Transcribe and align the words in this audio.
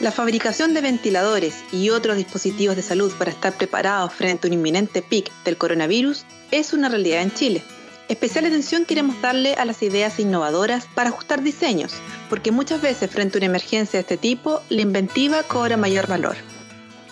La 0.00 0.12
fabricación 0.12 0.74
de 0.74 0.80
ventiladores 0.80 1.64
y 1.72 1.90
otros 1.90 2.16
dispositivos 2.16 2.76
de 2.76 2.82
salud 2.82 3.12
para 3.18 3.32
estar 3.32 3.56
preparados 3.56 4.12
frente 4.12 4.46
a 4.46 4.48
un 4.48 4.54
inminente 4.54 5.02
pic 5.02 5.32
del 5.42 5.56
coronavirus 5.56 6.24
es 6.52 6.72
una 6.72 6.88
realidad 6.88 7.20
en 7.20 7.34
Chile. 7.34 7.64
Especial 8.08 8.46
atención 8.46 8.84
queremos 8.84 9.20
darle 9.20 9.54
a 9.54 9.64
las 9.64 9.82
ideas 9.82 10.20
innovadoras 10.20 10.86
para 10.94 11.10
ajustar 11.10 11.42
diseños, 11.42 11.94
porque 12.30 12.52
muchas 12.52 12.80
veces 12.80 13.10
frente 13.10 13.36
a 13.36 13.40
una 13.40 13.46
emergencia 13.46 13.98
de 13.98 14.02
este 14.02 14.16
tipo, 14.16 14.62
la 14.68 14.82
inventiva 14.82 15.42
cobra 15.42 15.76
mayor 15.76 16.06
valor. 16.06 16.36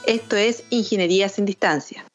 Esto 0.06 0.36
es 0.36 0.62
Ingeniería 0.70 1.28
sin 1.28 1.44
Distancia. 1.44 2.06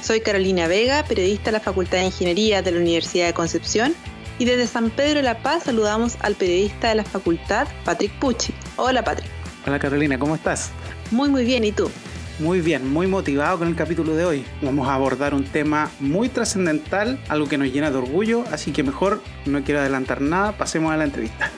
Soy 0.00 0.20
Carolina 0.20 0.68
Vega, 0.68 1.04
periodista 1.08 1.46
de 1.46 1.52
la 1.52 1.60
Facultad 1.60 1.98
de 1.98 2.04
Ingeniería 2.04 2.62
de 2.62 2.70
la 2.70 2.78
Universidad 2.78 3.26
de 3.26 3.34
Concepción 3.34 3.96
y 4.38 4.44
desde 4.44 4.66
San 4.66 4.90
Pedro 4.90 5.16
de 5.16 5.22
la 5.22 5.38
Paz 5.38 5.64
saludamos 5.64 6.16
al 6.20 6.34
periodista 6.34 6.88
de 6.88 6.96
la 6.96 7.04
facultad, 7.04 7.68
Patrick 7.84 8.12
Pucci. 8.18 8.54
Hola 8.76 9.02
Patrick. 9.02 9.30
Hola 9.66 9.78
Carolina, 9.78 10.18
¿cómo 10.18 10.34
estás? 10.34 10.70
Muy 11.10 11.28
muy 11.28 11.44
bien, 11.44 11.64
¿y 11.64 11.72
tú? 11.72 11.90
Muy 12.38 12.60
bien, 12.60 12.92
muy 12.92 13.06
motivado 13.06 13.58
con 13.58 13.68
el 13.68 13.74
capítulo 13.76 14.14
de 14.14 14.26
hoy. 14.26 14.44
Vamos 14.60 14.88
a 14.88 14.94
abordar 14.94 15.32
un 15.32 15.44
tema 15.44 15.90
muy 16.00 16.28
trascendental, 16.28 17.18
algo 17.28 17.48
que 17.48 17.56
nos 17.56 17.72
llena 17.72 17.90
de 17.90 17.96
orgullo, 17.96 18.44
así 18.52 18.72
que 18.72 18.82
mejor 18.82 19.22
no 19.46 19.64
quiero 19.64 19.80
adelantar 19.80 20.20
nada, 20.20 20.52
pasemos 20.52 20.92
a 20.92 20.98
la 20.98 21.04
entrevista. 21.04 21.50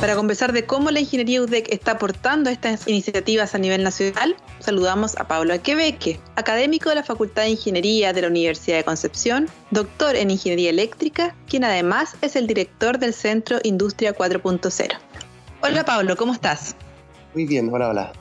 Para 0.00 0.14
conversar 0.14 0.52
de 0.52 0.64
cómo 0.64 0.92
la 0.92 1.00
ingeniería 1.00 1.42
UDEC 1.42 1.72
está 1.72 1.92
aportando 1.92 2.50
estas 2.50 2.86
iniciativas 2.86 3.56
a 3.56 3.58
nivel 3.58 3.82
nacional, 3.82 4.36
saludamos 4.60 5.16
a 5.16 5.26
Pablo 5.26 5.52
Aquebeque, 5.52 6.20
académico 6.36 6.88
de 6.88 6.94
la 6.94 7.02
Facultad 7.02 7.42
de 7.42 7.50
Ingeniería 7.50 8.12
de 8.12 8.22
la 8.22 8.28
Universidad 8.28 8.76
de 8.76 8.84
Concepción, 8.84 9.48
doctor 9.72 10.14
en 10.14 10.30
Ingeniería 10.30 10.70
Eléctrica, 10.70 11.34
quien 11.48 11.64
además 11.64 12.16
es 12.22 12.36
el 12.36 12.46
director 12.46 13.00
del 13.00 13.12
Centro 13.12 13.58
Industria 13.64 14.16
4.0. 14.16 14.92
Hola 15.62 15.84
Pablo, 15.84 16.16
¿cómo 16.16 16.32
estás? 16.32 16.76
Muy 17.34 17.46
bien, 17.46 17.68
hola, 17.72 17.88
hola. 17.88 18.12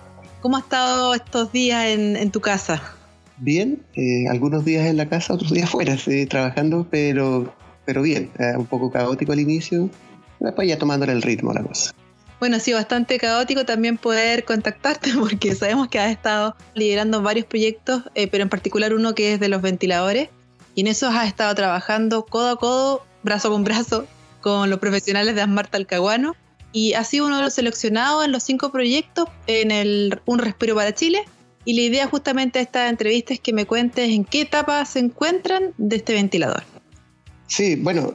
¿Cómo 0.42 0.58
ha 0.58 0.62
estado 0.62 1.14
estos 1.14 1.52
días 1.52 1.86
en, 1.90 2.32
tu 2.32 2.42
casa? 2.42 2.82
Bien, 3.38 3.84
eh, 3.94 4.28
algunos 4.32 4.66
días 4.66 4.88
en 4.88 4.98
la 4.98 5.08
casa, 5.08 5.36
otros 5.36 5.52
días 5.52 5.70
fuera, 5.70 5.96
trabajando, 6.28 6.88
pero, 6.90 7.54
pero 7.86 8.02
bien, 8.02 8.32
eh, 8.40 8.58
un 8.58 8.66
poco 8.66 8.90
caótico 8.90 9.32
al 9.34 9.40
inicio, 9.40 9.92
después 10.40 10.68
ya 10.68 10.78
tomándole 10.78 11.14
el 11.14 11.22
ritmo 11.22 11.54
la 11.54 11.64
cosa. 11.64 11.94
Bueno, 12.40 12.58
ha 12.58 12.60
sido 12.60 12.78
bastante 12.78 13.18
caótico 13.18 13.66
también 13.66 13.98
poder 13.98 14.46
contactarte 14.46 15.12
porque 15.20 15.56
sabemos 15.56 15.88
que 15.88 16.00
has 16.00 16.12
estado 16.12 16.56
liderando 16.76 17.22
varios 17.22 17.46
proyectos, 17.46 18.04
eh, 18.14 18.28
pero 18.28 18.44
en 18.44 18.50
particular 18.50 18.94
uno 18.94 19.16
que 19.16 19.34
es 19.34 19.40
de 19.40 19.50
los 19.50 19.62
ventiladores. 19.62 20.30
Y 20.76 20.82
en 20.82 20.88
eso 20.88 21.08
has 21.08 21.28
estado 21.28 21.54
trabajando 21.56 22.26
codo 22.26 22.50
a 22.52 22.56
codo, 22.58 23.06
brazo 23.24 23.50
con 23.50 23.64
brazo, 23.64 24.06
con 24.42 24.70
los 24.70 24.80
profesionales 24.80 25.34
de 25.34 25.42
Asmar 25.42 25.68
Talcahuano. 25.68 26.36
Y 26.72 26.94
ha 26.94 27.04
sido 27.04 27.26
uno 27.26 27.38
de 27.38 27.44
los 27.44 27.54
seleccionados 27.54 28.24
en 28.24 28.32
los 28.32 28.44
cinco 28.44 28.72
proyectos 28.72 29.28
en 29.48 29.72
el 29.72 30.22
Un 30.26 30.38
Respiro 30.38 30.76
para 30.76 30.94
Chile. 30.94 31.24
Y 31.66 31.74
la 31.74 31.82
idea 31.82 32.08
justamente 32.08 32.60
de 32.60 32.64
esta 32.64 32.88
entrevista 32.88 33.34
es 33.34 33.40
que 33.40 33.54
me 33.54 33.66
cuentes 33.66 34.10
en 34.12 34.24
qué 34.24 34.42
etapa 34.42 34.86
se 34.86 35.00
encuentran 35.00 35.74
de 35.78 35.96
este 35.96 36.14
ventilador. 36.14 36.64
Sí, 37.48 37.78
bueno, 37.78 38.14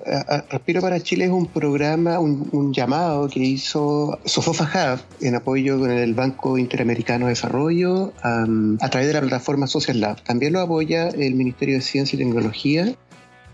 Respiro 0.50 0.82
para 0.82 1.00
Chile 1.00 1.24
es 1.24 1.30
un 1.30 1.46
programa, 1.46 2.18
un, 2.18 2.72
llamado 2.72 3.28
que 3.28 3.40
hizo 3.40 4.18
Sofofa 4.26 4.64
Hub 4.94 5.00
en 5.26 5.34
apoyo 5.34 5.78
con 5.78 5.90
el 5.90 6.12
Banco 6.12 6.58
Interamericano 6.58 7.26
de 7.26 7.30
Desarrollo 7.30 8.12
a 8.22 8.88
través 8.90 9.08
de 9.08 9.14
la 9.14 9.20
plataforma 9.22 9.66
Social 9.66 10.00
Lab. 10.00 10.22
También 10.22 10.52
lo 10.52 10.60
apoya 10.60 11.08
el 11.08 11.34
Ministerio 11.34 11.76
de 11.76 11.80
Ciencia 11.80 12.16
y 12.16 12.18
Tecnología 12.18 12.94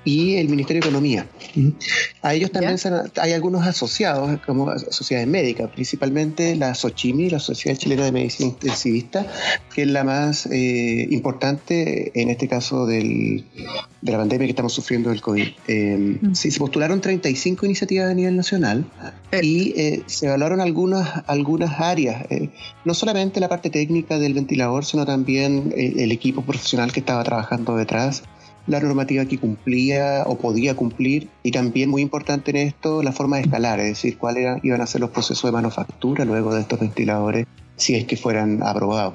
y 0.04 0.36
el 0.36 0.48
Ministerio 0.48 0.81
de 0.81 0.88
Economía. 0.88 1.26
A 2.22 2.34
ellos 2.34 2.50
también 2.50 2.76
hay 3.20 3.32
algunos 3.32 3.66
asociados, 3.66 4.41
como 4.47 4.76
sociedades 4.78 5.28
médicas, 5.28 5.70
principalmente 5.70 6.56
la 6.56 6.75
SOCHIMI, 6.75 7.31
la 7.31 7.38
Sociedad 7.38 7.76
Chilena 7.76 8.04
de 8.04 8.12
Medicina 8.12 8.50
Intensivista, 8.50 9.26
que 9.75 9.82
es 9.82 9.88
la 9.88 10.04
más 10.04 10.47
eh, 10.47 11.09
importante 11.10 12.10
en 12.14 12.31
este 12.31 12.48
caso 12.48 12.86
del, 12.86 13.44
de 14.00 14.12
la 14.12 14.19
pandemia 14.19 14.47
que 14.47 14.53
estamos 14.53 14.72
sufriendo 14.72 15.10
del 15.10 15.20
COVID. 15.20 15.48
Eh, 15.66 16.19
sí, 16.32 16.50
se 16.50 16.59
postularon 16.59 17.00
35 17.00 17.66
iniciativas 17.66 18.10
a 18.10 18.15
nivel 18.15 18.36
nacional 18.36 18.86
y 19.42 19.75
eh, 19.76 20.03
se 20.06 20.26
evaluaron 20.26 20.60
algunas, 20.60 21.22
algunas 21.26 21.80
áreas, 21.80 22.26
no 22.84 22.94
solamente 22.94 23.41
la 23.41 23.48
parte 23.48 23.69
técnica 23.69 24.19
del 24.19 24.34
ventilador, 24.34 24.84
sino 24.84 25.04
también 25.04 25.72
el 25.76 26.12
equipo 26.12 26.42
profesional 26.42 26.92
que 26.92 27.00
estaba 27.00 27.22
trabajando 27.25 27.76
detrás 27.76 28.22
la 28.69 28.81
normativa 28.81 29.25
que 29.25 29.39
cumplía 29.39 30.25
o 30.27 30.37
podía 30.37 30.77
cumplir 30.77 31.29
y 31.43 31.51
también 31.51 31.89
muy 31.89 32.03
importante 32.03 32.51
en 32.51 32.59
esto 32.59 33.03
la 33.03 33.12
forma 33.12 33.37
de 33.37 33.43
escalar, 33.43 33.81
es 33.81 33.89
decir, 33.89 34.19
cuáles 34.19 34.62
iban 34.62 34.81
a 34.81 34.87
ser 34.87 35.01
los 35.01 35.11
procesos 35.11 35.49
de 35.49 35.53
manufactura 35.53 36.25
luego 36.25 36.55
de 36.55 36.61
estos 36.61 36.78
ventiladores 36.78 37.47
si 37.77 37.95
es 37.95 38.05
que 38.05 38.17
fueran 38.17 38.62
aprobados. 38.62 39.15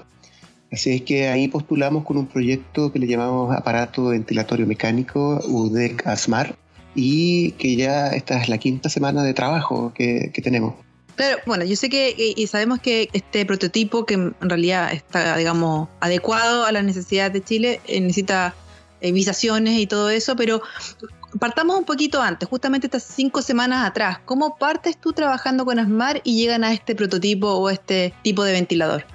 Así 0.71 0.89
es 0.89 1.01
que 1.03 1.27
ahí 1.27 1.47
postulamos 1.47 2.03
con 2.03 2.17
un 2.17 2.25
proyecto 2.25 2.91
que 2.91 2.97
le 2.97 3.05
llamamos 3.05 3.55
aparato 3.55 4.05
ventilatorio 4.05 4.65
mecánico 4.65 5.39
UDEC 5.47 6.07
ASMAR 6.07 6.55
y 6.95 7.51
que 7.51 7.75
ya 7.75 8.07
esta 8.07 8.41
es 8.41 8.49
la 8.49 8.57
quinta 8.57 8.89
semana 8.89 9.23
de 9.23 9.35
trabajo 9.35 9.93
que, 9.93 10.31
tenemos. 10.43 10.73
Pero 11.15 11.37
bueno, 11.45 11.63
yo 11.63 11.75
sé 11.75 11.89
que 11.89 12.15
y 12.17 12.47
sabemos 12.47 12.79
que 12.79 13.09
este 13.13 13.45
prototipo 13.45 14.07
que 14.07 14.15
en 14.15 14.33
realidad 14.41 14.91
está, 14.91 15.37
digamos, 15.37 15.89
adecuado 15.99 16.65
a 16.65 16.71
las 16.71 16.83
necesidades 16.83 17.33
de 17.33 17.43
Chile, 17.43 17.79
eh, 17.85 18.01
necesita 18.01 18.55
visaciones 19.11 19.79
y 19.79 19.87
todo 19.87 20.09
eso, 20.09 20.35
pero 20.35 20.61
partamos 21.39 21.77
un 21.77 21.85
poquito 21.85 22.21
antes, 22.21 22.47
justamente 22.47 22.87
estas 22.87 23.03
cinco 23.03 23.41
semanas 23.41 23.85
atrás. 23.85 24.19
¿Cómo 24.25 24.57
partes 24.57 24.97
tú 24.97 25.13
trabajando 25.13 25.65
con 25.65 25.79
ASMAR 25.79 26.21
y 26.23 26.37
llegan 26.37 26.63
a 26.63 26.73
este 26.73 26.95
prototipo 26.95 27.47
o 27.47 27.69
este 27.69 28.13
tipo 28.23 28.43
de 28.43 28.53
ventilador? 28.53 29.05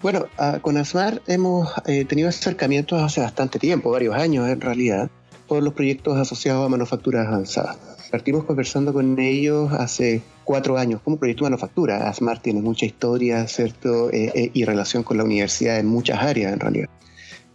Bueno, 0.00 0.26
ah, 0.38 0.58
con 0.60 0.76
ASMAR 0.76 1.22
hemos 1.26 1.70
eh, 1.86 2.04
tenido 2.04 2.28
acercamientos 2.28 3.02
hace 3.02 3.20
bastante 3.20 3.58
tiempo, 3.58 3.90
varios 3.90 4.14
años 4.14 4.48
en 4.48 4.60
realidad, 4.60 5.10
por 5.48 5.62
los 5.62 5.72
proyectos 5.72 6.16
asociados 6.18 6.66
a 6.66 6.68
manufacturas 6.68 7.26
avanzadas. 7.26 7.78
Partimos 8.10 8.44
conversando 8.44 8.92
con 8.92 9.18
ellos 9.18 9.72
hace 9.72 10.22
cuatro 10.44 10.78
años 10.78 11.00
como 11.02 11.16
proyecto 11.16 11.44
de 11.44 11.50
manufactura. 11.50 12.08
ASMAR 12.08 12.40
tiene 12.40 12.60
mucha 12.60 12.86
historia, 12.86 13.48
¿cierto? 13.48 14.10
Eh, 14.12 14.50
y 14.52 14.64
relación 14.64 15.02
con 15.02 15.16
la 15.16 15.24
universidad 15.24 15.78
en 15.78 15.86
muchas 15.86 16.22
áreas 16.22 16.52
en 16.52 16.60
realidad. 16.60 16.88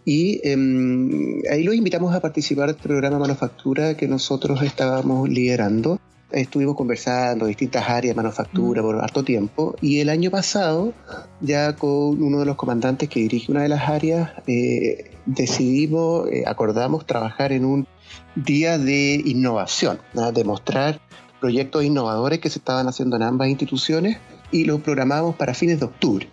Y 0.04 0.40
em, 0.48 1.42
ahí 1.50 1.62
los 1.62 1.74
invitamos 1.74 2.14
a 2.14 2.20
participar 2.20 2.68
del 2.68 2.76
programa 2.76 3.18
Manufactura 3.18 3.96
que 3.96 4.08
nosotros 4.08 4.62
estábamos 4.62 5.28
liderando. 5.28 6.00
Estuvimos 6.30 6.76
conversando 6.76 7.46
distintas 7.46 7.88
áreas 7.88 8.16
de 8.16 8.22
manufactura 8.22 8.80
mm. 8.80 8.84
por 8.84 8.96
harto 8.96 9.22
tiempo 9.22 9.76
y 9.82 10.00
el 10.00 10.08
año 10.08 10.30
pasado, 10.30 10.94
ya 11.40 11.76
con 11.76 12.22
uno 12.22 12.40
de 12.40 12.46
los 12.46 12.56
comandantes 12.56 13.08
que 13.08 13.20
dirige 13.20 13.52
una 13.52 13.62
de 13.62 13.68
las 13.68 13.88
áreas, 13.88 14.30
eh, 14.46 15.10
decidimos, 15.26 16.28
eh, 16.30 16.44
acordamos 16.46 17.06
trabajar 17.06 17.52
en 17.52 17.66
un 17.66 17.86
día 18.34 18.78
de 18.78 19.22
innovación, 19.24 19.98
de 20.34 20.44
mostrar 20.44 21.00
proyectos 21.38 21.84
innovadores 21.84 22.38
que 22.38 22.48
se 22.48 22.60
estaban 22.60 22.88
haciendo 22.88 23.16
en 23.16 23.22
ambas 23.24 23.48
instituciones 23.48 24.18
y 24.50 24.64
los 24.64 24.80
programamos 24.80 25.34
para 25.36 25.54
fines 25.54 25.80
de 25.80 25.86
octubre. 25.86 26.28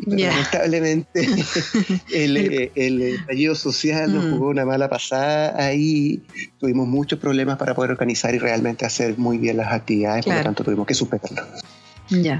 Lamentablemente 0.06 1.28
el, 2.14 2.70
el, 2.74 3.02
estallido 3.02 3.54
social 3.54 4.12
nos 4.12 4.24
mm. 4.24 4.30
jugó 4.32 4.48
una 4.48 4.64
mala 4.64 4.88
pasada. 4.88 5.54
Ahí 5.62 6.22
tuvimos 6.58 6.86
muchos 6.88 7.18
problemas 7.18 7.58
para 7.58 7.74
poder 7.74 7.90
organizar 7.92 8.34
y 8.34 8.38
realmente 8.38 8.86
hacer 8.86 9.18
muy 9.18 9.38
bien 9.38 9.56
las 9.56 9.72
actividades, 9.72 10.24
por 10.24 10.34
lo 10.34 10.42
tanto 10.42 10.64
tuvimos 10.64 10.86
que 10.86 10.94
suspenderlo. 10.94 11.42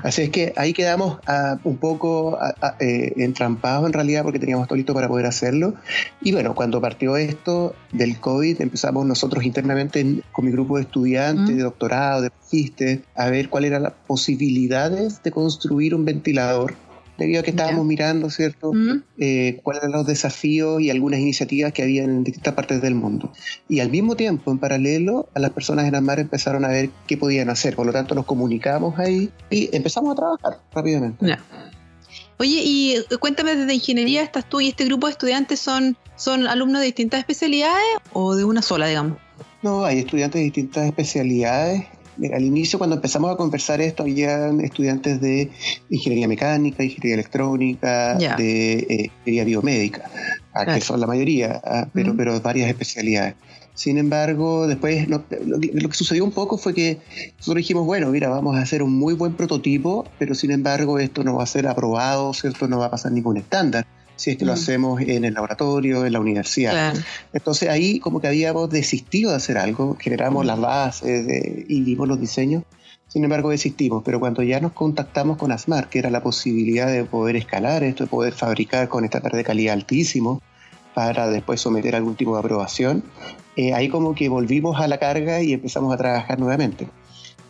Así 0.02 0.22
es 0.22 0.30
que 0.30 0.52
ahí 0.56 0.72
quedamos 0.72 1.18
ah, 1.26 1.58
un 1.62 1.76
poco 1.76 2.36
ah, 2.40 2.76
eh, 2.80 3.12
entrampados 3.16 3.86
en 3.86 3.92
realidad 3.92 4.24
porque 4.24 4.38
teníamos 4.38 4.66
todo 4.66 4.76
listo 4.76 4.94
para 4.94 5.08
poder 5.08 5.26
hacerlo. 5.26 5.74
Y 6.20 6.32
bueno, 6.32 6.54
cuando 6.54 6.80
partió 6.80 7.16
esto 7.16 7.74
del 7.92 8.18
COVID, 8.18 8.60
empezamos 8.60 9.06
nosotros 9.06 9.44
internamente 9.44 10.22
con 10.32 10.44
mi 10.44 10.50
grupo 10.50 10.76
de 10.76 10.82
estudiantes, 10.82 11.54
mm. 11.54 11.56
de 11.56 11.62
doctorado, 11.62 12.22
de 12.22 12.30
magistes, 12.42 13.00
a 13.14 13.30
ver 13.30 13.48
cuáles 13.48 13.70
eran 13.70 13.84
las 13.84 13.92
posibilidades 14.06 15.22
de 15.22 15.30
construir 15.30 15.94
un 15.94 16.04
ventilador 16.04 16.74
debido 17.20 17.40
a 17.40 17.42
que 17.42 17.50
estábamos 17.50 17.84
mirando, 17.84 18.30
¿cierto?, 18.30 18.72
eh, 19.18 19.60
cuáles 19.62 19.82
eran 19.82 19.92
los 19.92 20.06
desafíos 20.06 20.80
y 20.80 20.88
algunas 20.88 21.20
iniciativas 21.20 21.70
que 21.70 21.82
había 21.82 22.02
en 22.02 22.24
distintas 22.24 22.54
partes 22.54 22.80
del 22.80 22.94
mundo. 22.94 23.30
Y 23.68 23.80
al 23.80 23.90
mismo 23.90 24.16
tiempo, 24.16 24.50
en 24.50 24.58
paralelo, 24.58 25.28
a 25.34 25.38
las 25.38 25.50
personas 25.50 25.86
en 25.86 25.94
ASMAR 25.94 26.18
empezaron 26.18 26.64
a 26.64 26.68
ver 26.68 26.88
qué 27.06 27.18
podían 27.18 27.50
hacer. 27.50 27.76
Por 27.76 27.84
lo 27.84 27.92
tanto, 27.92 28.14
nos 28.14 28.24
comunicamos 28.24 28.98
ahí 28.98 29.30
y 29.50 29.68
empezamos 29.76 30.12
a 30.12 30.14
trabajar 30.14 30.60
rápidamente. 30.72 31.36
Oye, 32.38 32.62
y 32.64 32.96
eh, 32.96 33.16
cuéntame, 33.20 33.54
desde 33.54 33.74
ingeniería 33.74 34.22
estás 34.22 34.48
tú 34.48 34.62
y 34.62 34.68
este 34.68 34.86
grupo 34.86 35.06
de 35.06 35.12
estudiantes 35.12 35.60
son, 35.60 35.98
son 36.16 36.46
alumnos 36.46 36.80
de 36.80 36.86
distintas 36.86 37.20
especialidades 37.20 37.84
o 38.14 38.34
de 38.34 38.44
una 38.44 38.62
sola, 38.62 38.86
digamos. 38.86 39.18
No, 39.62 39.84
hay 39.84 39.98
estudiantes 39.98 40.38
de 40.38 40.44
distintas 40.44 40.86
especialidades. 40.86 41.84
Al 42.32 42.42
inicio, 42.42 42.78
cuando 42.78 42.96
empezamos 42.96 43.32
a 43.32 43.36
conversar 43.36 43.80
esto, 43.80 44.02
había 44.02 44.48
estudiantes 44.48 45.20
de 45.20 45.50
ingeniería 45.88 46.28
mecánica, 46.28 46.84
ingeniería 46.84 47.14
electrónica, 47.14 48.14
de 48.14 48.72
eh, 48.72 49.10
ingeniería 49.20 49.44
biomédica, 49.44 50.10
que 50.66 50.80
son 50.80 51.00
la 51.00 51.06
mayoría, 51.06 51.60
ah, 51.64 51.88
pero, 51.92 52.16
pero 52.16 52.40
varias 52.40 52.68
especialidades. 52.68 53.34
Sin 53.74 53.96
embargo, 53.96 54.66
después 54.66 55.08
lo, 55.08 55.26
que 55.26 55.92
sucedió 55.92 56.24
un 56.24 56.32
poco 56.32 56.58
fue 56.58 56.74
que 56.74 56.98
nosotros 57.38 57.56
dijimos, 57.56 57.86
bueno, 57.86 58.10
mira, 58.10 58.28
vamos 58.28 58.56
a 58.56 58.60
hacer 58.60 58.82
un 58.82 58.92
muy 58.92 59.14
buen 59.14 59.34
prototipo, 59.34 60.06
pero 60.18 60.34
sin 60.34 60.50
embargo 60.50 60.98
esto 60.98 61.24
no 61.24 61.36
va 61.36 61.44
a 61.44 61.46
ser 61.46 61.66
aprobado, 61.66 62.34
¿cierto? 62.34 62.68
No 62.68 62.78
va 62.78 62.86
a 62.86 62.90
pasar 62.90 63.12
ningún 63.12 63.38
estándar 63.38 63.86
si 64.20 64.32
es 64.32 64.36
que 64.36 64.44
lo 64.44 64.52
mm. 64.52 64.54
hacemos 64.54 65.00
en 65.00 65.24
el 65.24 65.32
laboratorio, 65.32 66.04
en 66.04 66.12
la 66.12 66.20
universidad. 66.20 66.94
Entonces 67.32 67.70
ahí 67.70 68.00
como 68.00 68.20
que 68.20 68.28
habíamos 68.28 68.68
desistido 68.68 69.30
de 69.30 69.36
hacer 69.38 69.56
algo, 69.56 69.96
generamos 69.98 70.44
las 70.44 70.60
bases 70.60 71.26
y 71.66 71.80
vimos 71.80 72.06
los 72.06 72.20
diseños, 72.20 72.64
sin 73.08 73.24
embargo 73.24 73.48
desistimos, 73.48 74.02
pero 74.04 74.20
cuando 74.20 74.42
ya 74.42 74.60
nos 74.60 74.72
contactamos 74.72 75.38
con 75.38 75.52
ASMAR, 75.52 75.88
que 75.88 76.00
era 76.00 76.10
la 76.10 76.22
posibilidad 76.22 76.86
de 76.86 77.04
poder 77.04 77.36
escalar 77.36 77.82
esto, 77.82 78.04
de 78.04 78.10
poder 78.10 78.34
fabricar 78.34 78.90
con 78.90 79.06
estándares 79.06 79.38
de 79.38 79.44
calidad 79.44 79.72
altísimo, 79.72 80.42
para 80.92 81.30
después 81.30 81.58
someter 81.58 81.96
algún 81.96 82.14
tipo 82.14 82.34
de 82.34 82.40
aprobación, 82.40 83.02
eh, 83.56 83.72
ahí 83.72 83.88
como 83.88 84.14
que 84.14 84.28
volvimos 84.28 84.78
a 84.82 84.86
la 84.86 84.98
carga 84.98 85.40
y 85.40 85.54
empezamos 85.54 85.94
a 85.94 85.96
trabajar 85.96 86.38
nuevamente. 86.38 86.88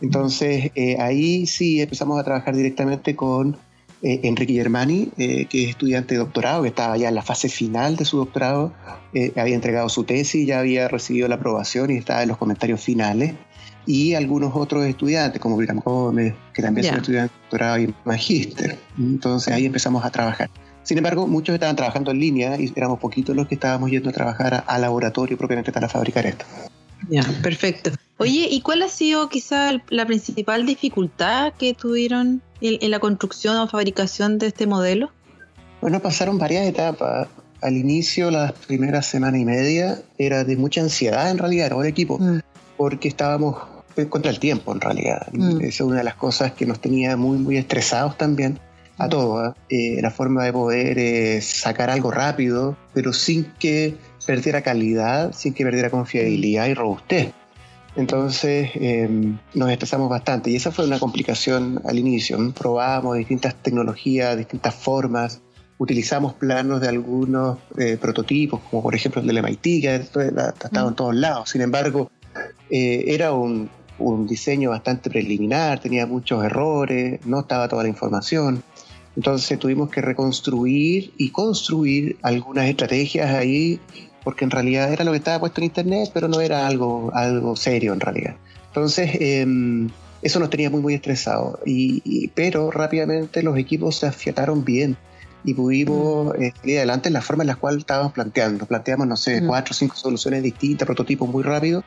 Entonces 0.01 0.71
eh, 0.77 0.99
ahí 1.01 1.49
sí 1.49 1.81
empezamos 1.81 2.21
a 2.21 2.23
trabajar 2.23 2.55
directamente 2.55 3.17
con 3.17 3.57
eh, 4.03 4.21
Enrique 4.25 4.55
Germani, 4.55 5.11
que 5.17 5.47
es 5.53 5.71
estudiante 5.71 6.15
de 6.15 6.19
doctorado, 6.19 6.63
que 6.63 6.69
estaba 6.69 6.97
ya 6.97 7.09
en 7.09 7.15
la 7.15 7.23
fase 7.23 7.49
final 7.49 7.97
de 7.97 8.05
su 8.05 8.19
doctorado, 8.19 8.73
había 9.37 9.55
entregado 9.55 9.89
su 9.89 10.05
tesis, 10.05 10.47
ya 10.47 10.61
había 10.61 10.89
recibido 10.89 11.29
la 11.29 11.35
aprobación 11.37 11.91
y 11.91 11.97
estaba 11.97 12.23
en 12.23 12.29
los 12.29 12.39
comentarios 12.39 12.81
finales. 12.81 13.35
Y 13.87 14.15
algunos 14.15 14.55
otros 14.55 14.85
estudiantes, 14.85 15.41
como 15.41 15.57
William 15.57 15.81
Gómez, 15.81 16.35
que 16.53 16.63
también 16.63 16.87
son 16.87 16.97
estudiantes 16.99 17.35
de 17.37 17.43
doctorado 17.43 17.79
y 17.79 17.95
magíster. 18.05 18.79
Entonces 18.99 19.53
ahí 19.53 19.67
empezamos 19.67 20.05
a 20.05 20.11
trabajar. 20.11 20.51
Sin 20.83 20.99
embargo, 20.99 21.27
muchos 21.27 21.55
estaban 21.55 21.77
trabajando 21.77 22.11
en 22.11 22.21
línea 22.21 22.61
y 22.61 22.73
éramos 22.75 22.99
poquitos 22.99 23.37
los 23.37 23.47
que 23.47 23.55
estábamos 23.55 23.91
yendo 23.91 24.11
a 24.11 24.13
trabajar 24.13 24.65
al 24.67 24.81
laboratorio 24.81 25.37
propiamente 25.37 25.73
para 25.73 25.89
fabricar 25.89 26.27
esto. 26.27 26.45
Ya, 27.09 27.23
perfecto. 27.43 27.91
Oye, 28.19 28.49
¿y 28.51 28.61
cuál 28.61 28.83
ha 28.83 28.89
sido 28.89 29.29
quizá 29.29 29.73
la 29.89 30.07
principal 30.07 30.67
dificultad 30.67 31.55
que 31.55 31.73
tuvieron 31.73 32.43
en, 32.61 32.91
la 32.91 32.99
construcción 32.99 33.57
o 33.57 33.67
fabricación 33.67 34.39
de 34.39 34.49
este 34.49 34.67
modelo? 34.67 35.11
Bueno, 35.81 36.01
pasaron 36.01 36.39
varias 36.39 36.67
etapas. 36.67 37.29
Al 37.63 37.77
inicio, 37.77 38.31
las 38.31 38.53
primeras 38.53 39.07
semanas 39.07 39.41
y 39.41 39.45
media, 39.45 40.03
era 40.19 40.45
de 40.45 40.57
mucha 40.57 40.83
ansiedad 40.83 41.31
en 41.31 41.39
realidad, 41.39 41.67
era 41.67 41.77
el 41.77 41.87
equipo, 41.87 42.19
mm. 42.19 42.41
porque 42.77 43.09
estábamos 43.09 43.57
contra 44.09 44.31
el 44.31 44.39
tiempo 44.39 44.73
en 44.73 44.81
realidad. 44.81 45.27
Mm. 45.33 45.61
Esa 45.61 45.67
es 45.67 45.81
una 45.81 45.99
de 45.99 46.05
las 46.05 46.15
cosas 46.15 46.53
que 46.53 46.67
nos 46.67 46.81
tenía 46.81 47.17
muy, 47.17 47.39
muy 47.39 47.57
estresados 47.57 48.17
también 48.17 48.59
a 48.99 49.09
todo. 49.09 49.39
¿ah? 49.39 49.57
Eh, 49.69 49.99
la 50.01 50.11
forma 50.11 50.45
de 50.45 50.53
poder 50.53 50.99
eh, 50.99 51.41
sacar 51.41 51.91
algo 51.91 52.11
rápido, 52.11 52.77
pero 52.93 53.13
sin 53.13 53.45
que 53.59 53.97
perdiera 54.31 54.63
calidad, 54.63 55.33
sin 55.33 55.55
que 55.55 55.65
perdiera 55.65 55.91
confiabilidad 55.91 56.67
y 56.67 56.75
robustez. 56.75 57.33
Entonces 57.97 58.71
em, 58.75 59.39
nos 59.55 59.71
estresamos 59.71 60.09
bastante 60.09 60.51
y 60.51 60.55
esa 60.57 60.71
fue 60.71 60.87
una 60.87 61.01
complicación 61.01 61.83
al 61.85 61.99
inicio. 61.99 62.39
Probábamos 62.53 63.17
distintas 63.17 63.57
tecnologías, 63.57 64.37
distintas 64.37 64.73
formas, 64.75 65.41
utilizamos 65.79 66.35
planos 66.35 66.81
de 66.81 66.89
algunos 66.89 67.59
eh, 67.77 67.99
prototipos, 68.01 68.61
como 68.71 68.85
por 68.85 68.95
ejemplo 68.95 69.21
el 69.21 69.27
del 69.27 69.43
MIT, 69.43 69.63
que 69.63 69.95
estaba 69.97 70.89
en 70.89 70.95
todos 70.95 71.15
lados. 71.17 71.51
Sin 71.51 71.63
embargo, 71.63 72.09
era 72.71 73.33
un, 73.33 73.69
un 73.99 74.29
diseño 74.29 74.71
bastante 74.71 75.11
preliminar, 75.11 75.81
tenía 75.81 76.07
muchos 76.07 76.45
errores, 76.45 77.19
no 77.27 77.41
estaba 77.41 77.67
toda 77.67 77.83
la 77.83 77.89
información. 77.89 78.63
Entonces 79.17 79.59
tuvimos 79.59 79.91
que 79.91 80.01
reconstruir 80.01 81.13
y 81.17 81.31
construir 81.31 82.17
algunas 82.23 82.69
estrategias 82.69 83.35
ahí, 83.35 83.81
porque 84.25 84.45
en 84.45 84.51
realidad 84.51 84.93
era 84.93 85.05
lo 85.05 85.13
que 85.13 85.19
estaba 85.19 85.41
puesto 85.41 85.61
en 85.61 85.67
internet, 85.67 86.11
pero 86.13 86.29
no 86.29 86.41
era 86.41 86.67
algo, 86.67 87.11
algo 87.15 87.57
serio 87.57 87.93
en 87.93 88.01
realidad. 88.01 88.37
Entonces, 88.69 89.11
em, 89.21 89.89
eso 90.23 90.39
nos 90.39 90.51
tenía 90.51 90.71
muy, 90.71 90.81
muy 90.81 90.95
estresados. 90.95 91.59
Y, 91.65 92.29
pero 92.35 92.71
rápidamente 92.71 93.43
los 93.43 93.59
equipos 93.59 93.97
se 93.97 94.07
afiataron 94.07 94.65
bien 94.65 94.97
y 95.45 95.55
pudimos 95.55 96.37
mm. 96.39 96.43
eh, 96.43 96.53
salir 96.61 96.77
adelante 96.79 97.09
en 97.09 97.15
la 97.15 97.23
forma 97.23 97.43
en 97.43 97.49
la 97.49 97.57
cual 97.57 97.79
estábamos 97.79 98.13
planteando. 98.13 98.67
Planteamos, 98.67 99.07
no 99.07 99.17
sé, 99.17 99.41
mm. 99.41 99.47
cuatro 99.47 99.73
o 99.73 99.75
cinco 99.75 99.97
soluciones 99.97 100.43
distintas, 100.43 100.87
prototipos 100.87 101.29
muy 101.29 101.43
rápidos, 101.43 101.85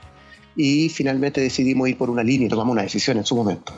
y 0.55 0.89
finalmente 0.89 1.41
decidimos 1.41 1.89
ir 1.89 1.97
por 1.97 2.09
una 2.09 2.23
línea 2.23 2.47
y 2.47 2.49
tomamos 2.49 2.73
una 2.73 2.83
decisión 2.83 3.17
en 3.17 3.25
su 3.25 3.35
momento. 3.35 3.73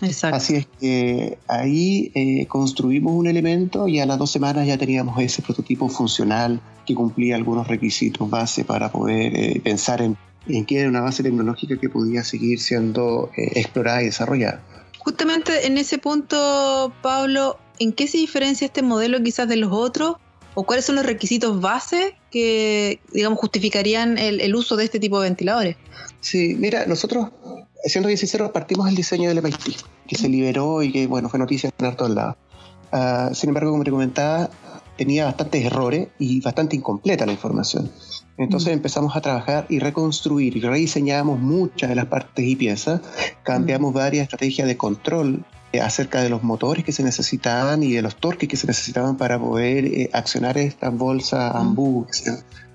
Así 0.00 0.56
es 0.56 0.66
que 0.78 1.38
ahí 1.48 2.12
eh, 2.14 2.46
construimos 2.46 3.14
un 3.14 3.26
elemento 3.26 3.88
y 3.88 4.00
a 4.00 4.06
las 4.06 4.18
dos 4.18 4.30
semanas 4.30 4.66
ya 4.66 4.76
teníamos 4.76 5.18
ese 5.20 5.40
prototipo 5.42 5.88
funcional 5.88 6.60
que 6.84 6.94
cumplía 6.94 7.34
algunos 7.36 7.66
requisitos 7.66 8.28
base 8.28 8.64
para 8.64 8.92
poder 8.92 9.32
eh, 9.34 9.60
pensar 9.64 10.02
en, 10.02 10.16
en 10.48 10.66
qué 10.66 10.80
era 10.80 10.88
una 10.88 11.00
base 11.00 11.22
tecnológica 11.22 11.78
que 11.78 11.88
podía 11.88 12.24
seguir 12.24 12.60
siendo 12.60 13.30
eh, 13.36 13.52
explorada 13.54 14.02
y 14.02 14.06
desarrollada. 14.06 14.62
Justamente 14.98 15.66
en 15.66 15.78
ese 15.78 15.98
punto, 15.98 16.92
Pablo, 17.00 17.58
¿en 17.78 17.92
qué 17.92 18.06
se 18.06 18.18
diferencia 18.18 18.66
este 18.66 18.82
modelo 18.82 19.22
quizás 19.22 19.48
de 19.48 19.56
los 19.56 19.72
otros? 19.72 20.16
¿O 20.54 20.64
cuáles 20.64 20.86
son 20.86 20.96
los 20.96 21.04
requisitos 21.04 21.60
base 21.60 22.16
que, 22.30 23.00
digamos, 23.12 23.38
justificarían 23.38 24.16
el, 24.16 24.40
el 24.40 24.54
uso 24.54 24.76
de 24.76 24.84
este 24.84 24.98
tipo 24.98 25.20
de 25.20 25.28
ventiladores? 25.28 25.76
Sí, 26.20 26.56
mira, 26.58 26.86
nosotros 26.86 27.28
siendo 27.84 28.08
bien 28.08 28.18
sincero, 28.18 28.52
partimos 28.52 28.86
del 28.86 28.94
diseño 28.94 29.28
del 29.28 29.42
MIT, 29.42 29.76
que 30.06 30.16
se 30.16 30.28
liberó 30.28 30.82
y 30.82 30.92
que, 30.92 31.06
bueno, 31.06 31.28
fue 31.28 31.38
noticia 31.38 31.70
en 31.78 31.96
todos 31.96 32.10
lados. 32.10 32.36
Uh, 32.92 33.34
sin 33.34 33.50
embargo, 33.50 33.72
como 33.72 33.84
te 33.84 33.90
comentaba, 33.90 34.48
tenía 34.96 35.26
bastantes 35.26 35.64
errores 35.64 36.08
y 36.18 36.40
bastante 36.40 36.76
incompleta 36.76 37.26
la 37.26 37.32
información. 37.32 37.90
Entonces 38.38 38.70
mm. 38.70 38.76
empezamos 38.76 39.16
a 39.16 39.20
trabajar 39.20 39.66
y 39.68 39.78
reconstruir 39.78 40.56
y 40.56 40.60
rediseñamos 40.60 41.38
muchas 41.38 41.88
de 41.88 41.96
las 41.96 42.06
partes 42.06 42.44
y 42.44 42.56
piezas, 42.56 43.00
cambiamos 43.42 43.92
mm. 43.92 43.96
varias 43.96 44.22
estrategias 44.24 44.66
de 44.66 44.76
control 44.76 45.44
eh, 45.72 45.80
acerca 45.80 46.22
de 46.22 46.28
los 46.28 46.42
motores 46.42 46.84
que 46.84 46.92
se 46.92 47.02
necesitaban 47.02 47.82
y 47.82 47.92
de 47.92 48.02
los 48.02 48.16
torques 48.16 48.48
que 48.48 48.56
se 48.56 48.66
necesitaban 48.66 49.16
para 49.16 49.38
poder 49.38 49.84
eh, 49.86 50.10
accionar 50.12 50.58
estas 50.58 50.96
bolsas 50.96 51.54
mm. 51.54 51.56
AMBU 51.56 52.06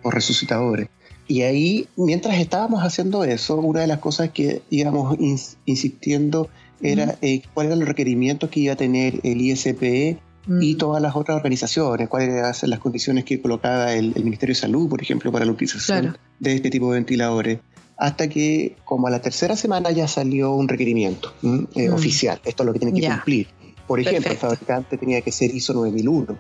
o 0.04 0.12
resucitadores. 0.12 0.90
Y 1.32 1.44
ahí, 1.44 1.88
mientras 1.96 2.38
estábamos 2.40 2.84
haciendo 2.84 3.24
eso, 3.24 3.56
una 3.56 3.80
de 3.80 3.88
las 3.88 4.00
cosas 4.00 4.32
que 4.32 4.64
íbamos 4.70 5.18
insistiendo 5.66 6.50
era 6.82 7.16
eh, 7.22 7.42
cuáles 7.54 7.70
eran 7.70 7.80
los 7.80 7.88
requerimientos 7.88 8.50
que 8.50 8.60
iba 8.60 8.74
a 8.74 8.76
tener 8.76 9.22
el 9.24 9.40
ISPE 9.40 10.20
y 10.60 10.76
todas 10.76 11.02
las 11.02 11.16
otras 11.16 11.38
organizaciones, 11.38 12.10
cuáles 12.10 12.32
eran 12.32 12.54
las 12.64 12.80
condiciones 12.80 13.24
que 13.24 13.42
colocaba 13.42 13.94
el, 13.94 14.14
Ministerio 14.16 14.54
de 14.54 14.60
Salud, 14.60 14.90
por 14.90 15.02
ejemplo, 15.02 15.32
para 15.32 15.46
la 15.46 15.54
utilización 15.54 16.18
de 16.40 16.54
este 16.54 16.70
tipo 16.70 16.92
de 16.92 17.00
ventiladores. 17.00 17.60
Hasta 17.96 18.28
que, 18.28 18.76
como 18.84 19.08
a 19.08 19.10
la 19.10 19.22
tercera 19.22 19.56
semana, 19.56 19.90
ya 19.92 20.10
salió 20.10 20.52
un 20.54 20.68
requerimiento 20.68 21.34
eh, 21.76 21.90
oficial. 21.92 22.42
Esto 22.44 22.64
es 22.64 22.68
lo 22.68 22.74
que 22.74 22.80
tiene 22.80 23.00
que 23.00 23.08
cumplir. 23.08 23.48
Por 23.88 24.00
ejemplo, 24.00 24.32
el 24.32 24.38
fabricante 24.38 24.98
tenía 24.98 25.22
que 25.22 25.32
ser 25.32 25.54
ISO 25.54 25.74
9001. 25.74 26.38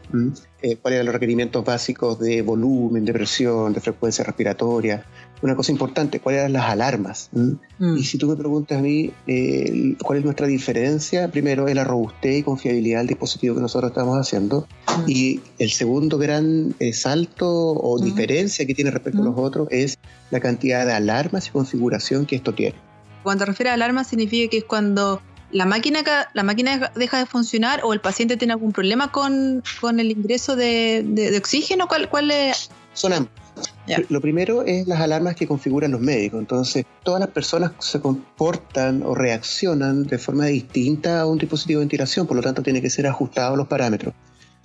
Eh, 0.61 0.75
¿Cuáles 0.77 0.97
eran 0.97 1.05
los 1.05 1.13
requerimientos 1.13 1.65
básicos 1.65 2.19
de 2.19 2.41
volumen, 2.41 3.03
de 3.05 3.13
presión, 3.13 3.73
de 3.73 3.81
frecuencia 3.81 4.23
respiratoria? 4.23 5.05
Una 5.41 5.55
cosa 5.55 5.71
importante, 5.71 6.19
¿cuáles 6.19 6.41
eran 6.41 6.53
las 6.53 6.65
alarmas? 6.65 7.29
Mm. 7.31 7.97
Y 7.97 8.03
si 8.03 8.17
tú 8.17 8.27
me 8.27 8.35
preguntas 8.35 8.77
a 8.77 8.81
mí 8.81 9.11
eh, 9.25 9.95
cuál 10.03 10.19
es 10.19 10.23
nuestra 10.25 10.45
diferencia, 10.45 11.31
primero 11.31 11.67
es 11.67 11.75
la 11.75 11.83
robustez 11.83 12.39
y 12.39 12.43
confiabilidad 12.43 12.99
del 12.99 13.07
dispositivo 13.07 13.55
que 13.55 13.61
nosotros 13.61 13.91
estamos 13.91 14.17
haciendo. 14.17 14.67
Mm. 14.87 15.09
Y 15.09 15.41
el 15.57 15.71
segundo 15.71 16.17
gran 16.19 16.75
eh, 16.79 16.93
salto 16.93 17.49
o 17.49 17.99
mm. 17.99 18.03
diferencia 18.03 18.65
que 18.65 18.75
tiene 18.75 18.91
respecto 18.91 19.21
a 19.21 19.25
los 19.25 19.37
otros 19.37 19.67
es 19.71 19.97
la 20.29 20.39
cantidad 20.39 20.85
de 20.85 20.93
alarmas 20.93 21.47
y 21.47 21.51
configuración 21.51 22.25
que 22.25 22.35
esto 22.35 22.53
tiene. 22.53 22.75
Cuando 23.23 23.45
te 23.45 23.51
refieres 23.51 23.71
a 23.71 23.73
alarmas 23.75 24.07
significa 24.07 24.49
que 24.49 24.57
es 24.57 24.63
cuando 24.63 25.21
la 25.51 25.65
máquina, 25.65 26.03
la 26.33 26.43
máquina 26.43 26.91
deja 26.95 27.17
de 27.17 27.25
funcionar 27.25 27.81
o 27.83 27.93
el 27.93 28.01
paciente 28.01 28.37
tiene 28.37 28.53
algún 28.53 28.71
problema 28.71 29.11
con, 29.11 29.63
el 29.83 30.11
ingreso 30.11 30.55
de, 30.55 31.35
oxígeno? 31.37 31.87
¿Cuál, 31.87 32.09
cuál 32.09 32.31
es? 32.31 32.69
Son 32.93 33.13
ambos. 33.13 33.31
Lo 34.09 34.21
primero 34.21 34.63
es 34.63 34.87
las 34.87 35.01
alarmas 35.01 35.35
que 35.35 35.47
configuran 35.47 35.91
los 35.91 36.01
médicos. 36.01 36.39
Entonces, 36.39 36.85
todas 37.03 37.19
las 37.19 37.29
personas 37.29 37.71
se 37.79 37.99
comportan 37.99 39.03
o 39.03 39.13
reaccionan 39.13 40.03
de 40.03 40.17
forma 40.17 40.45
distinta 40.45 41.21
a 41.21 41.25
un 41.25 41.37
dispositivo 41.37 41.79
de 41.79 41.85
ventilación, 41.85 42.27
por 42.27 42.37
lo 42.37 42.41
tanto, 42.41 42.63
tiene 42.63 42.81
que 42.81 42.89
ser 42.89 43.07
ajustado 43.07 43.55
los 43.55 43.67
parámetros. 43.67 44.13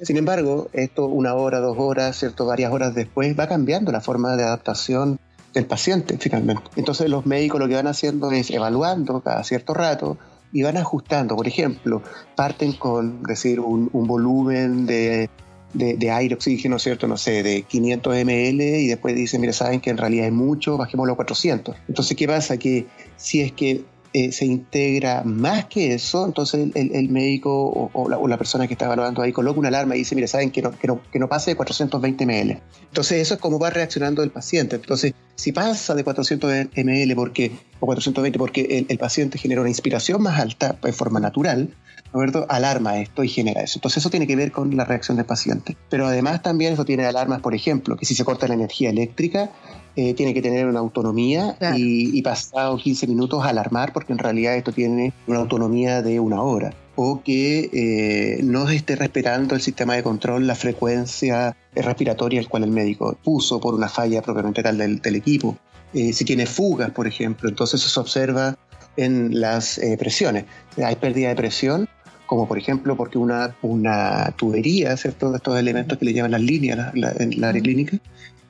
Sin 0.01 0.17
embargo, 0.19 0.69
esto 0.73 1.07
una 1.07 1.35
hora, 1.35 1.59
dos 1.59 1.77
horas, 1.79 2.17
cierto, 2.17 2.47
varias 2.47 2.71
horas 2.73 2.95
después 2.95 3.39
va 3.39 3.49
cambiando 3.49 3.91
la 3.91 4.01
forma 4.01 4.37
de 4.37 4.45
adaptación 4.45 5.19
del 5.55 5.65
paciente 5.65 6.19
finalmente. 6.19 6.63
Entonces 6.77 7.09
los 7.09 7.25
médicos 7.25 7.59
lo 7.59 7.67
que 7.67 7.75
van 7.75 7.87
haciendo 7.87 8.31
es 8.31 8.51
evaluando 8.51 9.21
cada 9.21 9.43
cierto 9.43 9.73
rato 9.73 10.19
y 10.53 10.63
van 10.63 10.77
ajustando. 10.77 11.37
Por 11.37 11.47
ejemplo, 11.47 12.03
parten 12.35 12.73
con 12.73 13.23
decir 13.23 13.61
un, 13.61 13.91
volumen 13.93 14.87
de, 14.87 15.29
de, 15.75 16.11
aire, 16.11 16.35
oxígeno, 16.35 16.79
¿cierto? 16.79 17.07
No 17.07 17.17
sé, 17.17 17.43
de 17.43 17.63
500 17.63 18.15
ml 18.25 18.63
y 18.63 18.87
después 18.89 19.15
dicen, 19.15 19.41
mira, 19.41 19.53
saben 19.53 19.81
que 19.81 19.91
en 19.91 19.99
realidad 19.99 20.27
es 20.27 20.33
mucho, 20.33 20.77
bajémoslo 20.77 21.13
a 21.15 21.17
400. 21.17 21.77
Entonces, 21.89 22.17
¿qué 22.17 22.27
pasa? 22.27 22.57
Que 22.57 22.87
si 23.17 23.41
es 23.41 23.53
que 23.53 23.85
eh, 24.13 24.33
se 24.33 24.47
integra 24.47 25.25
más 25.25 25.67
que 25.67 25.93
eso, 25.93 26.25
entonces 26.25 26.71
el, 26.75 27.09
médico 27.11 27.91
o, 27.93 28.29
la, 28.29 28.39
persona 28.39 28.67
que 28.67 28.73
está 28.73 28.87
evaluando 28.87 29.21
ahí 29.21 29.31
coloca 29.31 29.59
una 29.59 29.69
alarma 29.69 29.95
y 29.95 29.99
dice, 29.99 30.15
mire, 30.15 30.27
saben 30.27 30.51
que 30.51 30.63
no, 30.63 30.71
que 30.71 30.87
no, 30.87 31.03
que 31.13 31.19
no 31.19 31.29
pase 31.29 31.51
de 31.51 31.57
420 31.57 32.25
ml. 32.25 32.63
Entonces 32.89 33.21
eso 33.21 33.35
es 33.35 33.41
como 33.41 33.59
va 33.59 33.69
reaccionando 33.69 34.23
el 34.23 34.31
paciente. 34.31 34.77
Entonces, 34.77 35.13
si 35.37 35.53
pasa 35.53 35.95
de 35.95 36.03
400 36.03 36.69
ml 36.75 37.15
porque, 37.15 37.53
o 37.79 37.87
420 37.87 38.39
porque 38.39 38.87
el, 38.89 38.99
paciente 38.99 39.39
genera 39.39 39.61
una 39.61 39.71
inspiración 39.71 40.23
más 40.23 40.41
alta 40.41 40.77
de 40.83 40.93
forma 40.93 41.21
natural, 41.21 41.71
¿no 42.13 42.45
alarma 42.49 42.99
esto 42.99 43.23
y 43.23 43.29
genera 43.29 43.63
eso. 43.63 43.79
Entonces 43.79 43.99
eso 43.99 44.11
tiene 44.11 44.27
que 44.27 44.35
ver 44.35 44.51
con 44.51 44.75
la 44.77 44.85
reacción 44.85 45.19
del 45.19 45.27
paciente. 45.27 45.77
Pero 45.91 46.07
además 46.07 46.43
también 46.43 46.73
eso 46.73 46.85
tiene 46.85 47.05
alarmas, 47.05 47.41
por 47.41 47.55
ejemplo, 47.55 47.97
que 47.97 48.07
si 48.07 48.15
se 48.15 48.25
corta 48.25 48.49
la 48.49 48.55
energía 48.55 48.91
eléctrica, 48.91 49.51
eh, 49.97 50.15
tiene 50.15 50.33
que 50.33 50.41
tener 50.43 50.67
una 50.67 50.81
autonomía 50.81 51.57
y, 51.77 52.21
pasado 52.23 52.77
15 52.77 53.07
minutos 53.07 53.45
alarmar 53.45 53.93
porque 53.93 54.13
en 54.13 54.19
realidad 54.19 54.57
esto 54.57 54.73
tiene 54.73 55.13
una 55.27 55.39
autonomía 55.39 56.03
de 56.03 56.19
una 56.19 56.43
hora 56.43 56.75
o 56.97 57.23
que 57.23 57.71
eh, 57.73 58.43
no 58.43 58.69
esté 58.69 58.97
respetando 58.97 59.55
el 59.55 59.61
sistema 59.61 59.95
de 59.95 60.03
control 60.03 60.47
la 60.47 60.55
frecuencia 60.55 61.57
respiratoria 61.75 62.41
el 62.41 62.49
cual 62.49 62.65
el 62.65 62.71
médico 62.71 63.17
puso 63.23 63.61
por 63.61 63.75
una 63.75 63.89
falla 63.89 64.23
propiamente 64.23 64.63
tal 64.63 64.79
del, 64.79 65.15
equipo. 65.15 65.57
Eh, 65.95 66.13
si 66.13 66.25
tiene 66.25 66.47
fugas, 66.47 66.91
por 66.91 67.07
ejemplo, 67.07 67.49
entonces 67.49 67.81
eso 67.81 67.89
se 67.89 68.01
observa 68.01 68.59
en 68.97 69.41
las 69.41 69.79
presiones. 69.99 70.47
Hay 70.83 70.97
pérdida 70.97 71.29
de 71.29 71.37
presión, 71.37 71.87
como 72.27 72.49
por 72.49 72.59
ejemplo 72.59 72.97
porque 72.97 73.19
una, 73.19 73.55
una 73.63 74.33
tubería, 74.37 74.97
¿cierto? 74.97 75.31
De 75.31 75.37
estos 75.37 75.59
elementos 75.59 75.99
que 75.99 76.07
le 76.07 76.15
llevan 76.15 76.31
las 76.31 76.41
líneas 76.41 76.93
en 76.95 77.41
la 77.41 77.51
área 77.51 77.63
clínica, 77.63 78.01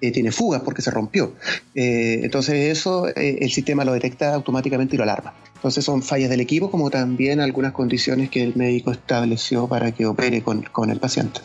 eh, 0.01 0.13
tiene 0.13 0.31
fugas 0.31 0.61
porque 0.63 0.83
se 0.83 0.91
rompió. 0.91 1.33
Eh, 1.75 2.21
entonces 2.23 2.77
eso 2.77 3.09
eh, 3.09 3.39
el 3.41 3.51
sistema 3.51 3.85
lo 3.85 3.93
detecta 3.93 4.35
automáticamente 4.35 4.95
y 4.95 4.99
lo 4.99 5.05
alarma. 5.05 5.35
Entonces 5.57 5.85
son 5.85 6.03
fallas 6.03 6.31
del 6.31 6.41
equipo 6.41 6.71
como 6.71 6.91
también 6.91 7.41
algunas 7.41 7.73
condiciones 7.73 8.31
que 8.31 8.43
el 8.43 8.55
médico 8.57 8.93
estableció 8.93 9.67
para 9.67 9.93
que 9.93 10.07
opere 10.07 10.43
con, 10.43 10.63
con 10.63 10.91
el 10.91 10.99
paciente. 11.01 11.41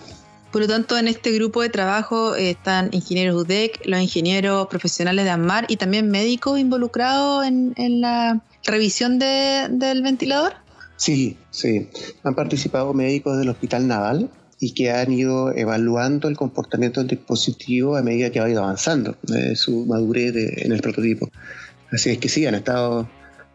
Por 0.51 0.61
lo 0.61 0.67
tanto, 0.67 0.97
en 0.97 1.07
este 1.07 1.31
grupo 1.31 1.61
de 1.61 1.69
trabajo 1.69 2.35
están 2.35 2.89
ingenieros 2.91 3.41
UDEC, 3.41 3.81
los 3.85 4.01
ingenieros 4.01 4.67
profesionales 4.67 5.23
de 5.23 5.31
AMAR 5.31 5.65
y 5.69 5.77
también 5.77 6.11
médicos 6.11 6.59
involucrados 6.59 7.45
en, 7.45 7.73
en 7.77 8.01
la 8.01 8.41
revisión 8.65 9.17
de, 9.17 9.67
del 9.71 10.01
ventilador. 10.01 10.53
Sí, 10.97 11.37
sí. 11.51 11.87
Han 12.23 12.35
participado 12.35 12.93
médicos 12.93 13.37
del 13.37 13.49
Hospital 13.49 13.87
Naval, 13.87 14.29
y 14.61 14.73
que 14.73 14.91
han 14.91 15.11
ido 15.11 15.51
evaluando 15.57 16.29
el 16.29 16.37
comportamiento 16.37 16.99
del 16.99 17.09
dispositivo 17.09 17.97
a 17.97 18.03
medida 18.03 18.29
que 18.29 18.39
ha 18.39 18.47
ido 18.47 18.63
avanzando 18.63 19.17
eh, 19.35 19.55
su 19.55 19.87
madurez 19.87 20.35
en 20.35 20.71
el 20.71 20.81
prototipo. 20.81 21.29
Así 21.91 22.11
es 22.11 22.19
que 22.19 22.29
sí, 22.29 22.45
han 22.45 22.53
estado 22.53 23.09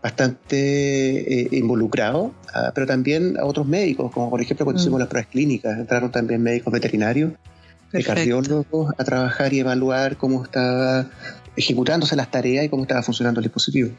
bastante 0.07 0.57
eh, 0.57 1.49
involucrados, 1.51 2.31
ah, 2.55 2.71
pero 2.73 2.87
también 2.87 3.37
a 3.41 3.45
otros 3.45 3.67
médicos, 3.67 4.13
como 4.13 4.31
por 4.31 4.41
ejemplo 4.41 4.65
cuando 4.65 4.79
mm. 4.79 4.83
hicimos 4.83 5.01
las 5.01 5.09
pruebas 5.09 5.29
clínicas, 5.31 5.77
entraron 5.77 6.13
también 6.13 6.41
médicos 6.43 6.73
veterinarios, 6.73 7.33
cardiólogos 8.05 8.95
a 8.99 9.05
trabajar 9.05 9.53
y 9.53 9.61
evaluar 9.61 10.17
cómo 10.17 10.45
estaba 10.45 11.11
ejecutándose 11.57 12.15
las 12.15 12.31
tareas 12.31 12.65
y 12.65 12.69
cómo 12.69 12.83
estaba 12.83 13.03
funcionando 13.03 13.41
el 13.41 13.45
dispositivo. 13.47 13.91